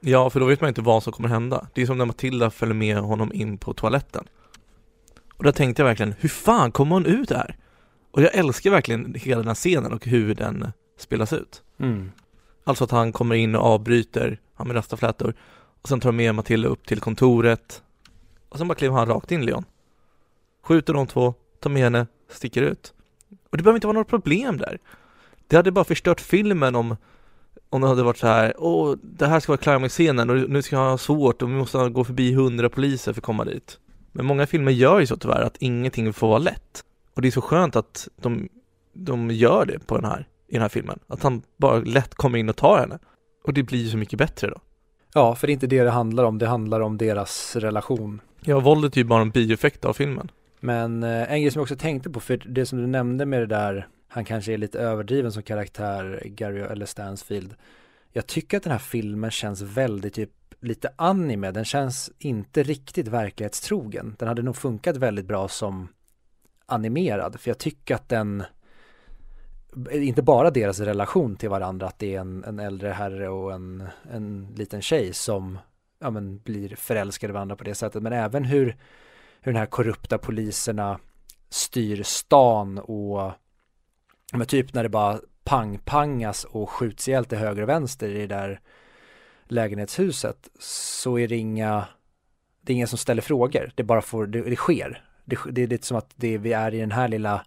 [0.00, 1.66] Ja, för då vet man inte vad som kommer hända.
[1.74, 4.24] Det är som när Matilda följer med honom in på toaletten.
[5.38, 7.56] Och där tänkte jag verkligen, hur fan kommer hon ut där?
[8.10, 11.62] Och jag älskar verkligen hela den här scenen och hur den spelas ut.
[11.78, 12.12] Mm.
[12.64, 15.34] Alltså att han kommer in och avbryter, han med rastaflätor
[15.82, 17.82] och sen tar med Matilda upp till kontoret
[18.48, 19.64] och sen bara kliver han rakt in Leon.
[20.62, 22.92] Skjuter de två, tar med henne, sticker ut.
[23.50, 24.78] Och det behöver inte vara några problem där.
[25.46, 26.96] Det hade bara förstört filmen om
[27.70, 30.76] om det hade varit så här, åh, det här ska vara climax-scenen och nu ska
[30.76, 33.78] jag ha svårt och vi måste gå förbi hundra poliser för att komma dit.
[34.18, 36.84] Men många filmer gör ju så tyvärr att ingenting får vara lätt.
[37.14, 38.48] Och det är så skönt att de,
[38.92, 40.98] de gör det på den här, i den här filmen.
[41.06, 42.98] Att han bara lätt kommer in och tar henne.
[43.44, 44.60] Och det blir ju så mycket bättre då.
[45.14, 48.20] Ja, för det är inte det det handlar om, det handlar om deras relation.
[48.40, 50.30] Ja, våldet är ju bara en bieffekt av filmen.
[50.60, 53.40] Men eh, en grej som jag också tänkte på, för det som du nämnde med
[53.40, 57.54] det där, han kanske är lite överdriven som karaktär, Gary eller Stansfield.
[58.18, 63.08] Jag tycker att den här filmen känns väldigt typ lite anime, den känns inte riktigt
[63.08, 64.16] verklighetstrogen.
[64.18, 65.88] Den hade nog funkat väldigt bra som
[66.66, 68.44] animerad, för jag tycker att den
[69.90, 73.88] inte bara deras relation till varandra, att det är en, en äldre herre och en,
[74.12, 75.58] en liten tjej som
[75.98, 78.66] ja, men, blir förälskade i varandra på det sättet, men även hur,
[79.40, 80.98] hur den här korrupta poliserna
[81.50, 83.32] styr stan och
[84.32, 88.26] men typ när det bara pang-pangas och skjuts ihjäl till höger och vänster i det
[88.26, 88.60] där
[89.44, 91.84] lägenhetshuset så är det inga
[92.60, 95.04] det är ingen som ställer frågor, det bara får, det, det sker.
[95.24, 97.44] Det, det är lite som att det, vi är i den här lilla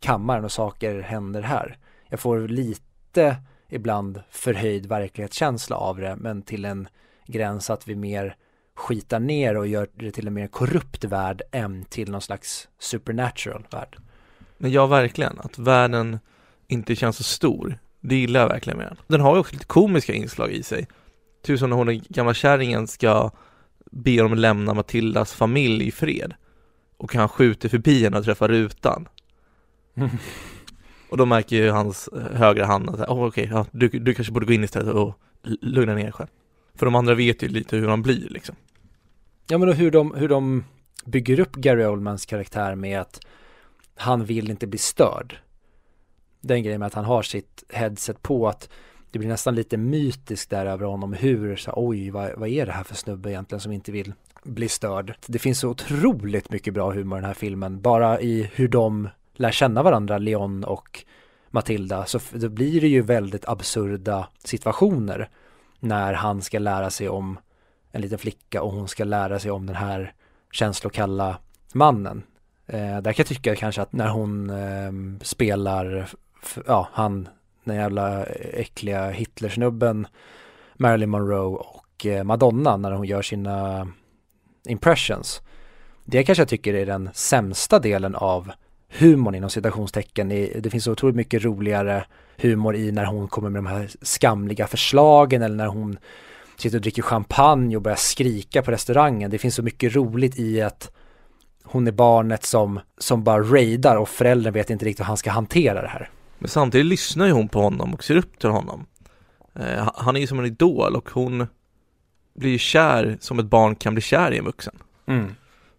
[0.00, 1.78] kammaren och saker händer här.
[2.08, 3.36] Jag får lite
[3.68, 6.88] ibland förhöjd verklighetskänsla av det men till en
[7.26, 8.36] gräns att vi mer
[8.74, 13.66] skitar ner och gör det till en mer korrupt värld än till någon slags supernatural
[13.70, 13.96] värld.
[14.56, 15.38] Men ja, verkligen.
[15.38, 16.18] Att världen
[16.68, 17.78] inte känns så stor.
[18.00, 18.96] Det gillar jag verkligen med den.
[19.06, 20.86] Den har ju också lite komiska inslag i sig.
[21.42, 23.30] Typ som när hon den gamla kärringen ska
[23.90, 26.34] be dem lämna Matildas familj i fred.
[26.96, 29.08] Och han skjuter förbi henne och träffar rutan.
[31.10, 34.32] Och då märker ju hans eh, högra hand att, oh, okej, ja, du, du kanske
[34.32, 35.20] borde gå in istället och
[35.60, 36.28] lugna ner själv.
[36.74, 38.56] För de andra vet ju lite hur han blir liksom.
[39.48, 40.64] Ja men och hur de, hur de
[41.04, 43.20] bygger upp Gary Oldmans karaktär med att
[43.96, 45.38] han vill inte bli störd.
[46.48, 48.68] Den grejen med att han har sitt headset på att
[49.10, 52.72] det blir nästan lite mytiskt där över honom hur, så, oj vad, vad är det
[52.72, 54.12] här för snubbe egentligen som inte vill
[54.44, 55.14] bli störd.
[55.26, 59.08] Det finns så otroligt mycket bra humor i den här filmen, bara i hur de
[59.34, 61.04] lär känna varandra, Leon och
[61.50, 65.28] Matilda, så då blir det ju väldigt absurda situationer
[65.80, 67.38] när han ska lära sig om
[67.92, 70.12] en liten flicka och hon ska lära sig om den här
[70.52, 71.38] känslokalla
[71.72, 72.22] mannen.
[72.66, 76.08] Eh, där kan jag tycka kanske att när hon eh, spelar,
[76.66, 77.28] ja han,
[77.64, 80.06] den jävla äckliga Hitlersnubben,
[80.74, 83.88] Marilyn Monroe och eh, Madonna när hon gör sina
[84.68, 85.42] impressions.
[86.04, 88.50] Det kanske jag tycker är den sämsta delen av
[88.88, 90.28] humorn inom citationstecken.
[90.28, 92.04] Det det finns så otroligt mycket roligare
[92.36, 95.98] humor i när hon kommer med de här skamliga förslagen eller när hon
[96.56, 99.30] sitter och dricker champagne och börjar skrika på restaurangen.
[99.30, 100.90] Det finns så mycket roligt i att
[101.64, 105.30] hon är barnet som, som bara raidar och föräldern vet inte riktigt hur han ska
[105.30, 106.10] hantera det här.
[106.38, 108.86] Men samtidigt lyssnar ju hon på honom och ser upp till honom.
[109.54, 111.46] Eh, ha- han är ju som en idol och hon
[112.34, 114.74] blir ju kär som ett barn kan bli kär i en vuxen.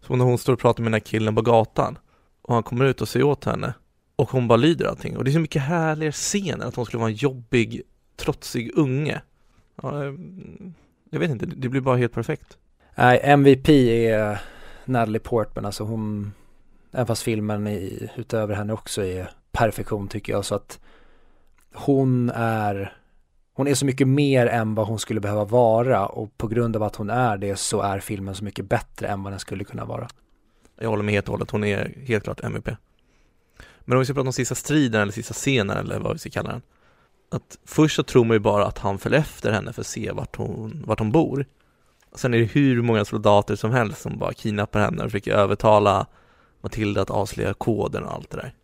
[0.06, 1.98] Så när hon står och pratar med den här killen på gatan
[2.42, 3.74] och han kommer ut och säger åt henne
[4.16, 5.16] och hon bara lyder allting.
[5.16, 7.82] Och det är så mycket härligare scener att hon skulle vara en jobbig,
[8.16, 9.22] trotsig unge.
[9.82, 10.12] Ja, eh,
[11.10, 12.58] jag vet inte, det blir bara helt perfekt.
[12.94, 13.68] Nej, MVP
[14.08, 14.40] är
[14.84, 16.32] Natalie Portman, alltså hon,
[16.92, 20.80] även fast filmen i, utöver henne också är perfektion tycker jag, så att
[21.74, 22.96] hon är,
[23.54, 26.82] hon är så mycket mer än vad hon skulle behöva vara och på grund av
[26.82, 29.84] att hon är det så är filmen så mycket bättre än vad den skulle kunna
[29.84, 30.08] vara.
[30.80, 32.68] Jag håller med helt och hållet, hon är helt klart MVP.
[33.80, 36.30] Men om vi ska prata om sista striden eller sista scenen eller vad vi ska
[36.30, 36.62] kalla den.
[37.30, 40.12] Att först så tror man ju bara att han följer efter henne för att se
[40.12, 41.44] vart hon, vart hon bor.
[42.14, 46.06] Sen är det hur många soldater som helst som bara kidnappar henne och försöker övertala
[46.60, 48.54] Matilda att avslöja koden och allt det där.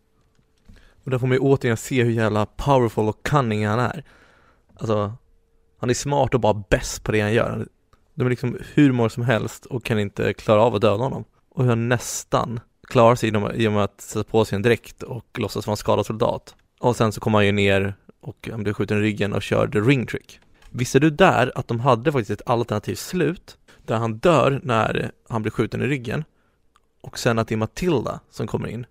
[1.06, 4.04] Och där får man ju återigen se hur jävla powerful och cunning han är.
[4.76, 5.12] Alltså,
[5.78, 7.68] han är smart och bara bäst på det han gör.
[8.14, 11.24] De är liksom hur många som helst och kan inte klara av att döda honom.
[11.48, 14.62] Och hur han nästan klarar sig genom- i och med att sätta på sig en
[14.62, 16.54] dräkt och låtsas vara en skadad soldat.
[16.80, 19.68] Och sen så kommer han ju ner och han blir skjuten i ryggen och kör
[19.68, 20.40] the ring trick.
[20.70, 25.42] Visste du där att de hade faktiskt ett alternativt slut där han dör när han
[25.42, 26.24] blir skjuten i ryggen
[27.02, 28.86] och sen att det är Matilda som kommer in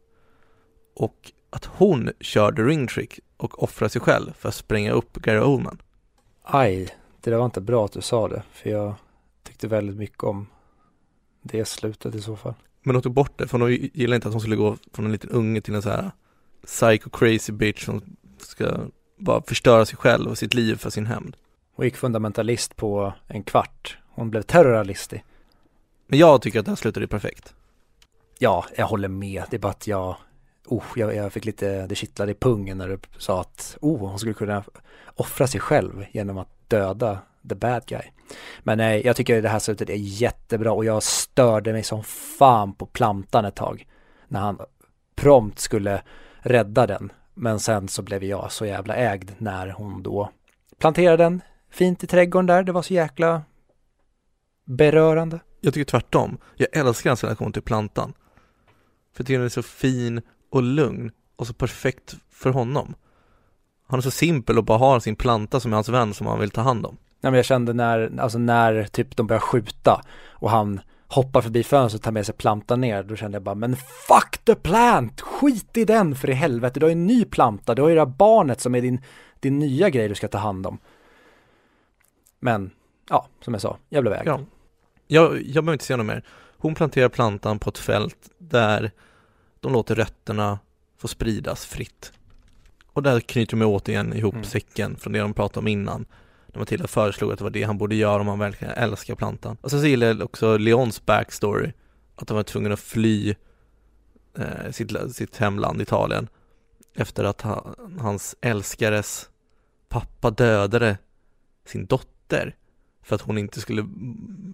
[0.95, 5.14] och att hon kör the ring trick och offrar sig själv för att spränga upp
[5.18, 5.82] Gary Oldman.
[6.43, 8.95] Aj, det där var inte bra att du sa det, för jag
[9.43, 10.47] tyckte väldigt mycket om
[11.41, 12.53] det slutet i så fall.
[12.84, 15.12] Men de tog bort det för de gillade inte att hon skulle gå från en
[15.12, 16.12] liten unge till en så här
[16.66, 18.01] psycho crazy bitch som
[18.38, 18.78] ska
[19.18, 21.38] bara förstöra sig själv och sitt liv för sin hämnd.
[21.76, 23.97] Hon gick fundamentalist på en kvart.
[24.10, 25.24] Hon blev terroralistig.
[26.08, 27.53] Men jag tycker att det här slutet är perfekt.
[28.39, 29.43] Ja, jag håller med.
[29.49, 30.18] Det är bara att jag,
[30.68, 34.20] oh, jag, jag fick lite, det kittlade i pungen när du sa att, oh, hon
[34.20, 34.63] skulle kunna
[35.16, 38.01] offra sig själv genom att döda the bad guy.
[38.63, 42.74] Men nej, jag tycker det här slutet är jättebra och jag störde mig som fan
[42.74, 43.88] på plantan ett tag.
[44.28, 44.59] När han
[45.16, 46.01] prompt skulle
[46.38, 47.11] rädda den.
[47.34, 50.32] Men sen så blev jag så jävla ägd när hon då
[50.78, 52.63] planterade den fint i trädgården där.
[52.63, 53.41] Det var så jäkla
[54.66, 55.39] berörande.
[55.61, 56.38] Jag tycker tvärtom.
[56.55, 58.13] Jag älskar hans relation till plantan.
[59.13, 62.95] För jag tycker den är så fin och lugn och så perfekt för honom.
[63.87, 66.39] Han är så simpel och bara har sin planta som är hans vän som han
[66.39, 66.97] vill ta hand om.
[67.21, 71.63] Nej men jag kände när, alltså när typ de börjar skjuta och han hoppar förbi
[71.63, 75.21] fönstret och tar med sig plantan ner, då kände jag bara men fuck the plant!
[75.21, 77.95] Skit i den för i helvete, du har ju en ny planta, du har ju
[77.95, 79.01] det här barnet som är din,
[79.39, 80.77] din nya grej du ska ta hand om.
[82.39, 82.71] Men,
[83.09, 84.27] ja, som jag sa, jag blev ägd.
[84.27, 84.39] Ja.
[85.07, 86.23] Jag, jag behöver inte säga något mer.
[86.57, 88.91] Hon planterar plantan på ett fält där
[89.66, 90.59] de låter rötterna
[90.97, 92.11] få spridas fritt.
[92.88, 94.45] Och där knyter de återigen ihop Mm.
[94.45, 96.05] säcken från det de pratade om innan.
[96.47, 99.57] När Matilda föreslog att det var det han borde göra om han verkligen älskar plantan.
[99.61, 101.72] Och sen så gillar jag också Leons backstory.
[102.16, 103.36] Att han var tvungen att fly
[104.38, 106.28] eh, sitt, sitt hemland Italien.
[106.95, 109.30] Efter att ha, hans älskares
[109.89, 110.97] pappa dödade
[111.66, 112.55] sin dotter.
[113.03, 113.86] För att hon inte skulle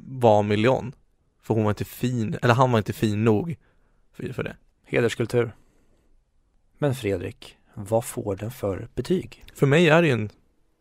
[0.07, 0.95] vara med Leon.
[1.41, 3.57] För hon var inte fin, eller han var inte fin nog
[4.13, 4.55] för, för det.
[4.91, 5.55] Hederskultur.
[6.77, 9.45] Men Fredrik, vad får den för betyg?
[9.53, 10.29] För mig är det ju en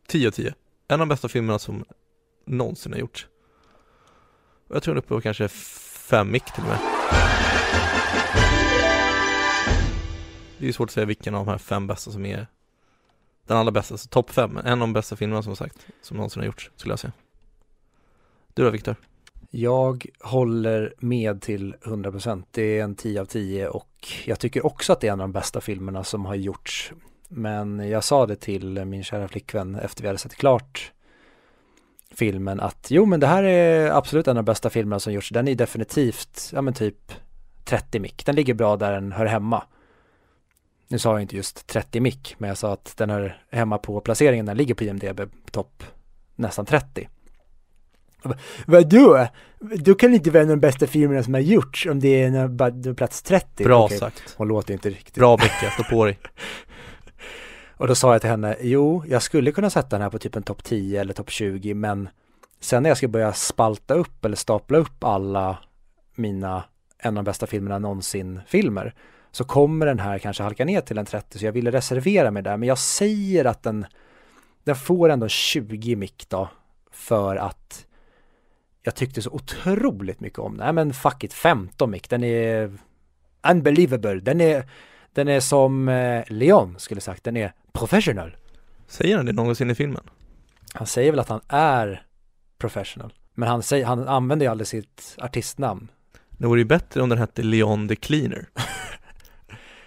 [0.07, 0.53] 10 av 10.
[0.87, 1.85] En av de bästa filmerna som
[2.45, 3.27] någonsin har gjorts.
[4.67, 6.79] Och jag tror den är uppe på kanske fem mick till och med.
[10.57, 12.47] Det är ju svårt att säga vilken av de här fem bästa som är
[13.47, 14.57] den allra bästa, så topp fem.
[14.57, 17.13] En av de bästa filmerna som sagt, som någonsin har gjorts, skulle jag säga.
[18.53, 18.95] Du då Viktor?
[19.49, 22.43] Jag håller med till 100%.
[22.51, 23.87] Det är en 10 av 10 och
[24.25, 26.93] jag tycker också att det är en av de bästa filmerna som har gjorts.
[27.27, 30.91] Men jag sa det till min kära flickvän efter vi hade sett klart
[32.11, 35.29] filmen att jo men det här är absolut en av de bästa filmerna som gjorts.
[35.29, 37.11] Den är definitivt, ja men typ
[37.63, 38.25] 30 mick.
[38.25, 39.63] Den ligger bra där den hör hemma.
[40.87, 44.01] Nu sa jag inte just 30 mick, men jag sa att den hör hemma på
[44.01, 44.45] placeringen.
[44.45, 45.21] Den ligger på IMDB
[45.51, 45.83] topp
[46.35, 47.09] nästan 30.
[48.65, 49.27] Vadå?
[49.59, 52.47] Då kan inte vara en av de bästa filmerna som har gjorts om det är
[52.47, 53.63] bara plats 30.
[53.63, 54.33] Bra Okej, sagt.
[54.37, 55.15] Hon låter inte riktigt.
[55.15, 56.19] Bra Becka, stå på dig.
[57.77, 60.35] Och då sa jag till henne, jo, jag skulle kunna sätta den här på typ
[60.35, 62.09] en topp 10 eller topp 20, men
[62.59, 65.57] sen när jag ska börja spalta upp eller stapla upp alla
[66.15, 66.63] mina
[66.99, 68.93] en av de bästa filmerna någonsin filmer,
[69.31, 72.43] så kommer den här kanske halka ner till en 30, så jag ville reservera mig
[72.43, 73.85] där, men jag säger att den,
[74.63, 76.49] den får ändå 20 mick då,
[76.91, 77.85] för att
[78.83, 80.65] jag tyckte så otroligt mycket om den.
[80.65, 82.71] Nej men fuck it, 15 mick, den är
[83.51, 84.69] unbelievable, den är,
[85.13, 88.35] den är som eh, Leon skulle sagt, den är professional.
[88.87, 90.03] Säger han det någonsin i filmen?
[90.73, 92.05] Han säger väl att han är
[92.57, 93.13] professional.
[93.33, 95.87] Men han, säger, han använder ju aldrig sitt artistnamn.
[96.29, 98.45] Det vore ju bättre om den hette Leon the Cleaner.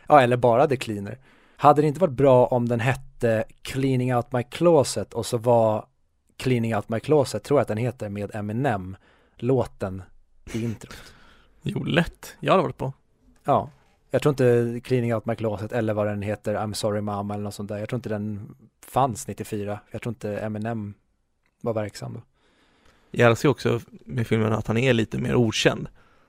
[0.09, 1.19] Ja, eller bara The Cleaner.
[1.57, 5.87] Hade det inte varit bra om den hette Cleaning Out My Closet och så var
[6.37, 8.97] Cleaning Out My Closet, tror jag att den heter, med Eminem,
[9.37, 10.03] låten
[10.53, 10.97] i introt.
[11.63, 12.37] Jo, lätt.
[12.41, 12.93] Jag hade varit på.
[13.45, 13.71] Ja,
[14.11, 17.45] jag tror inte Cleaning Out My Closet eller vad den heter, I'm Sorry Mama eller
[17.45, 17.79] något sånt där.
[17.79, 18.55] Jag tror inte den
[18.87, 19.81] fanns 94.
[19.91, 20.95] Jag tror inte Eminem
[21.61, 22.21] var verksam då.
[23.11, 25.89] Jag älskar också med filmen att han är lite mer okänd.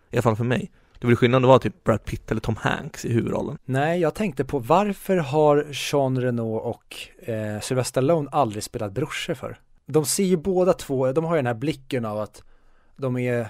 [0.09, 0.71] I alla fall för mig.
[0.99, 3.57] Det var skillnad om det var typ Brad Pitt eller Tom Hanks i huvudrollen.
[3.65, 9.33] Nej, jag tänkte på varför har Jean Reno och eh, Sylvester Stallone aldrig spelat brorsor
[9.33, 9.59] för?
[9.85, 12.43] De ser ju båda två, de har ju den här blicken av att
[12.95, 13.47] de är,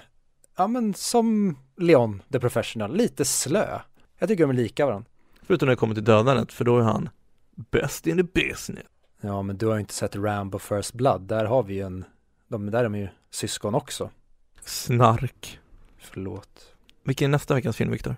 [0.56, 3.80] ja men som Leon the Professional, lite slö.
[4.18, 5.10] Jag tycker de är lika varandra.
[5.42, 7.08] Förutom när det kommer till dödandet, för då är han
[7.54, 8.86] best in the business.
[9.20, 12.04] Ja, men du har ju inte sett Rambo First Blood, där har vi ju en,
[12.48, 14.10] de där är de ju syskon också.
[14.64, 15.60] Snark.
[15.98, 16.74] Förlåt.
[17.04, 18.16] Vilken är nästa veckans film, Viktor?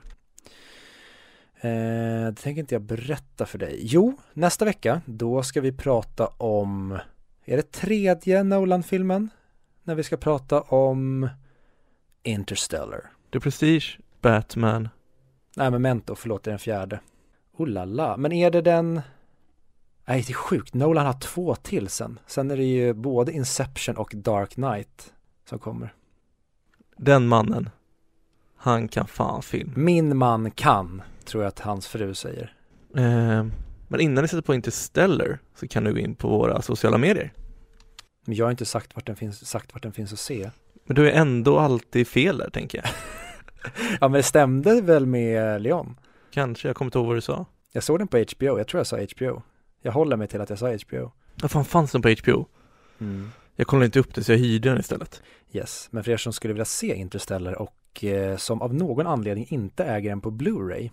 [1.60, 3.78] Eh, det tänker inte jag berätta för dig.
[3.82, 6.98] Jo, nästa vecka, då ska vi prata om,
[7.48, 9.30] är det tredje Nolan-filmen?
[9.82, 11.28] När vi ska prata om
[12.22, 13.10] Interstellar.
[13.32, 14.88] The Prestige, Batman.
[15.56, 17.00] Nej, Memento, förlåt, det är den fjärde.
[17.56, 19.00] Oh la la, men är det den?
[20.04, 20.74] Nej, det är sjukt.
[20.74, 22.18] Nolan har två till sen.
[22.26, 25.12] Sen är det ju både Inception och Dark Knight
[25.48, 25.94] som kommer.
[26.96, 27.70] Den mannen,
[28.56, 29.72] han kan fan film.
[29.76, 32.54] Min man kan, tror jag att hans fru säger.
[32.96, 33.46] Eh,
[33.88, 37.32] men innan ni sätter på Interstellar så kan du gå in på våra sociala medier.
[38.24, 40.50] Men jag har inte sagt vart den finns, sagt vart den finns att se.
[40.84, 42.88] Men du är ändå alltid fel där, tänker jag.
[44.00, 45.96] Ja, men det stämde väl med Leon?
[46.30, 47.46] Kanske, jag kommer inte ihåg vad du sa.
[47.72, 49.42] Jag såg den på HBO, jag tror jag sa HBO.
[49.82, 51.12] Jag håller mig till att jag sa HBO.
[51.42, 52.46] Vad fan fanns den på HBO?
[53.00, 53.30] Mm.
[53.56, 55.22] Jag kollade inte upp det så jag hyrde den istället.
[55.52, 59.46] Yes, men för er som skulle vilja se Interstellar och eh, som av någon anledning
[59.48, 60.90] inte äger den på Blu-ray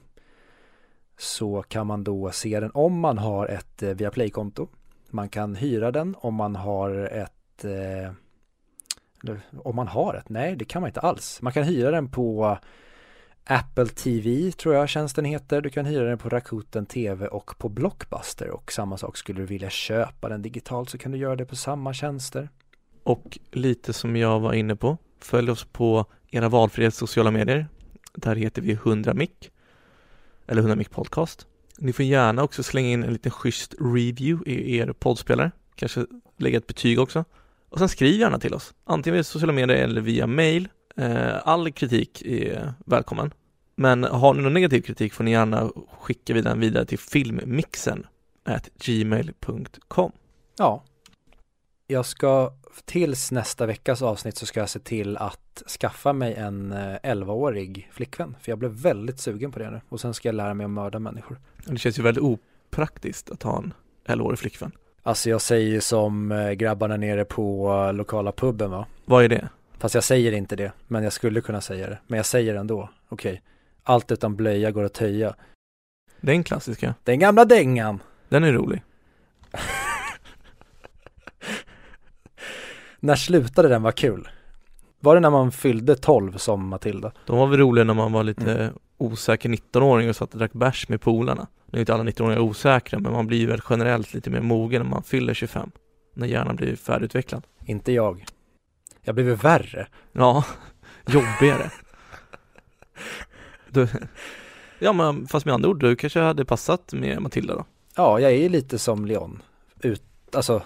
[1.18, 4.68] så kan man då se den om man har ett eh, Viaplay-konto.
[5.10, 8.12] Man kan hyra den om man har ett eh,
[9.64, 11.42] om man har ett, nej det kan man inte alls.
[11.42, 12.58] Man kan hyra den på
[13.44, 15.62] Apple TV tror jag tjänsten heter.
[15.62, 19.46] Du kan hyra den på Rakuten TV och på Blockbuster och samma sak skulle du
[19.46, 22.50] vilja köpa den digitalt så kan du göra det på samma tjänster.
[23.04, 27.68] Och lite som jag var inne på, följ oss på era valfria sociala medier.
[28.14, 29.50] Där heter vi 100mic
[30.48, 31.48] eller 100mic podcast.
[31.78, 35.52] Ni får gärna också slänga in en liten schysst review i er poddspelare.
[35.76, 36.06] Kanske
[36.38, 37.26] lägga ett betyg också.
[37.70, 40.68] Och sen skriv gärna till oss, antingen via sociala medier eller via mail.
[40.96, 43.32] Eh, all kritik är välkommen.
[43.76, 48.08] Men har ni någon negativ kritik får ni gärna skicka den vidare till filmmixen
[48.46, 50.12] at gmail.com.
[50.58, 50.84] Ja.
[51.88, 52.54] Jag ska,
[52.86, 57.90] tills nästa veckas avsnitt så ska jag se till att skaffa mig en eh, 11-årig
[57.92, 58.36] flickvän.
[58.42, 59.82] För jag blev väldigt sugen på det nu.
[59.90, 61.38] Och sen ska jag lära mig att mörda människor.
[61.66, 63.74] Det känns ju väldigt opraktiskt att ha en
[64.06, 64.72] 11-årig flickvän.
[65.04, 68.86] Alltså jag säger ju som eh, grabbarna nere på eh, lokala puben va.
[69.06, 69.50] Vad är det?
[69.78, 70.72] Fast jag säger inte det.
[70.88, 72.00] Men jag skulle kunna säga det.
[72.08, 72.90] Men jag säger det ändå.
[73.10, 73.42] Okej.
[73.84, 75.36] Allt utan blöja går att töja.
[76.22, 76.96] Den klassiska.
[77.04, 78.00] Den gamla dängan.
[78.30, 78.84] Den är rolig.
[83.06, 84.30] När slutade den vara kul?
[85.00, 87.12] Var det när man fyllde 12 som Matilda?
[87.26, 90.90] De var väl roliga när man var lite osäker 19-åring och satt och drack bärs
[90.90, 91.48] med polarna.
[91.66, 94.90] Nu är inte alla 19-åringar osäkra, men man blir väl generellt lite mer mogen när
[94.90, 95.72] man fyller 25.
[96.14, 97.44] När hjärnan blir färdigutvecklad.
[97.66, 98.26] Inte jag.
[99.02, 99.88] Jag blev värre.
[100.12, 100.46] Ja,
[101.08, 101.72] jobbigare.
[103.70, 103.88] Du,
[104.80, 107.66] ja men fast med andra ord, du kanske hade passat med Matilda då?
[107.96, 109.42] Ja, jag är lite som Leon.
[109.82, 110.04] Ut,
[110.36, 110.64] alltså,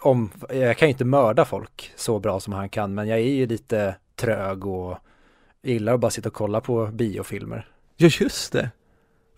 [0.00, 3.22] om, jag kan ju inte mörda folk så bra som han kan, men jag är
[3.22, 4.98] ju lite trög och
[5.62, 7.68] gillar att bara sitta och kolla på biofilmer.
[7.96, 8.70] Ja just det!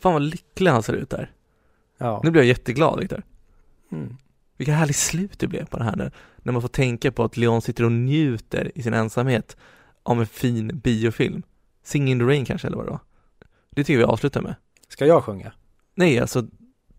[0.01, 1.31] Fan vad lycklig han ser ut där.
[1.99, 2.21] Ja.
[2.25, 3.23] Nu blir jag jätteglad Viktor.
[3.93, 4.17] Mm.
[4.57, 6.11] Vilka härligt slut det blev på det här nu.
[6.37, 9.57] När man får tänka på att Leon sitter och njuter i sin ensamhet
[10.03, 11.43] av en fin biofilm.
[11.83, 13.01] Sing in the rain kanske, eller vad det var.
[13.71, 14.55] Det tycker vi avslutar med.
[14.89, 15.53] Ska jag sjunga?
[15.95, 16.47] Nej, alltså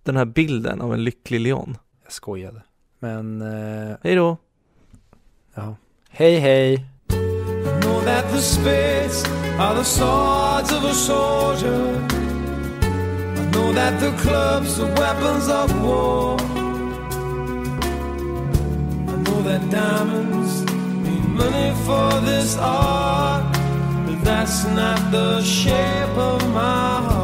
[0.04, 1.78] den här bilden av en lycklig Leon.
[2.04, 2.62] Jag skojade.
[3.04, 4.38] Men, eh, Hej då!
[5.56, 5.76] ja.
[6.10, 6.86] Hej hej!
[7.82, 9.26] know that the spits
[9.60, 12.00] are the swords of a soldier.
[13.42, 16.38] I know that the clubs are weapons of war.
[19.08, 20.64] I know that diamonds
[21.04, 23.44] mean money for this art,
[24.06, 27.23] but that's not the shape of my heart.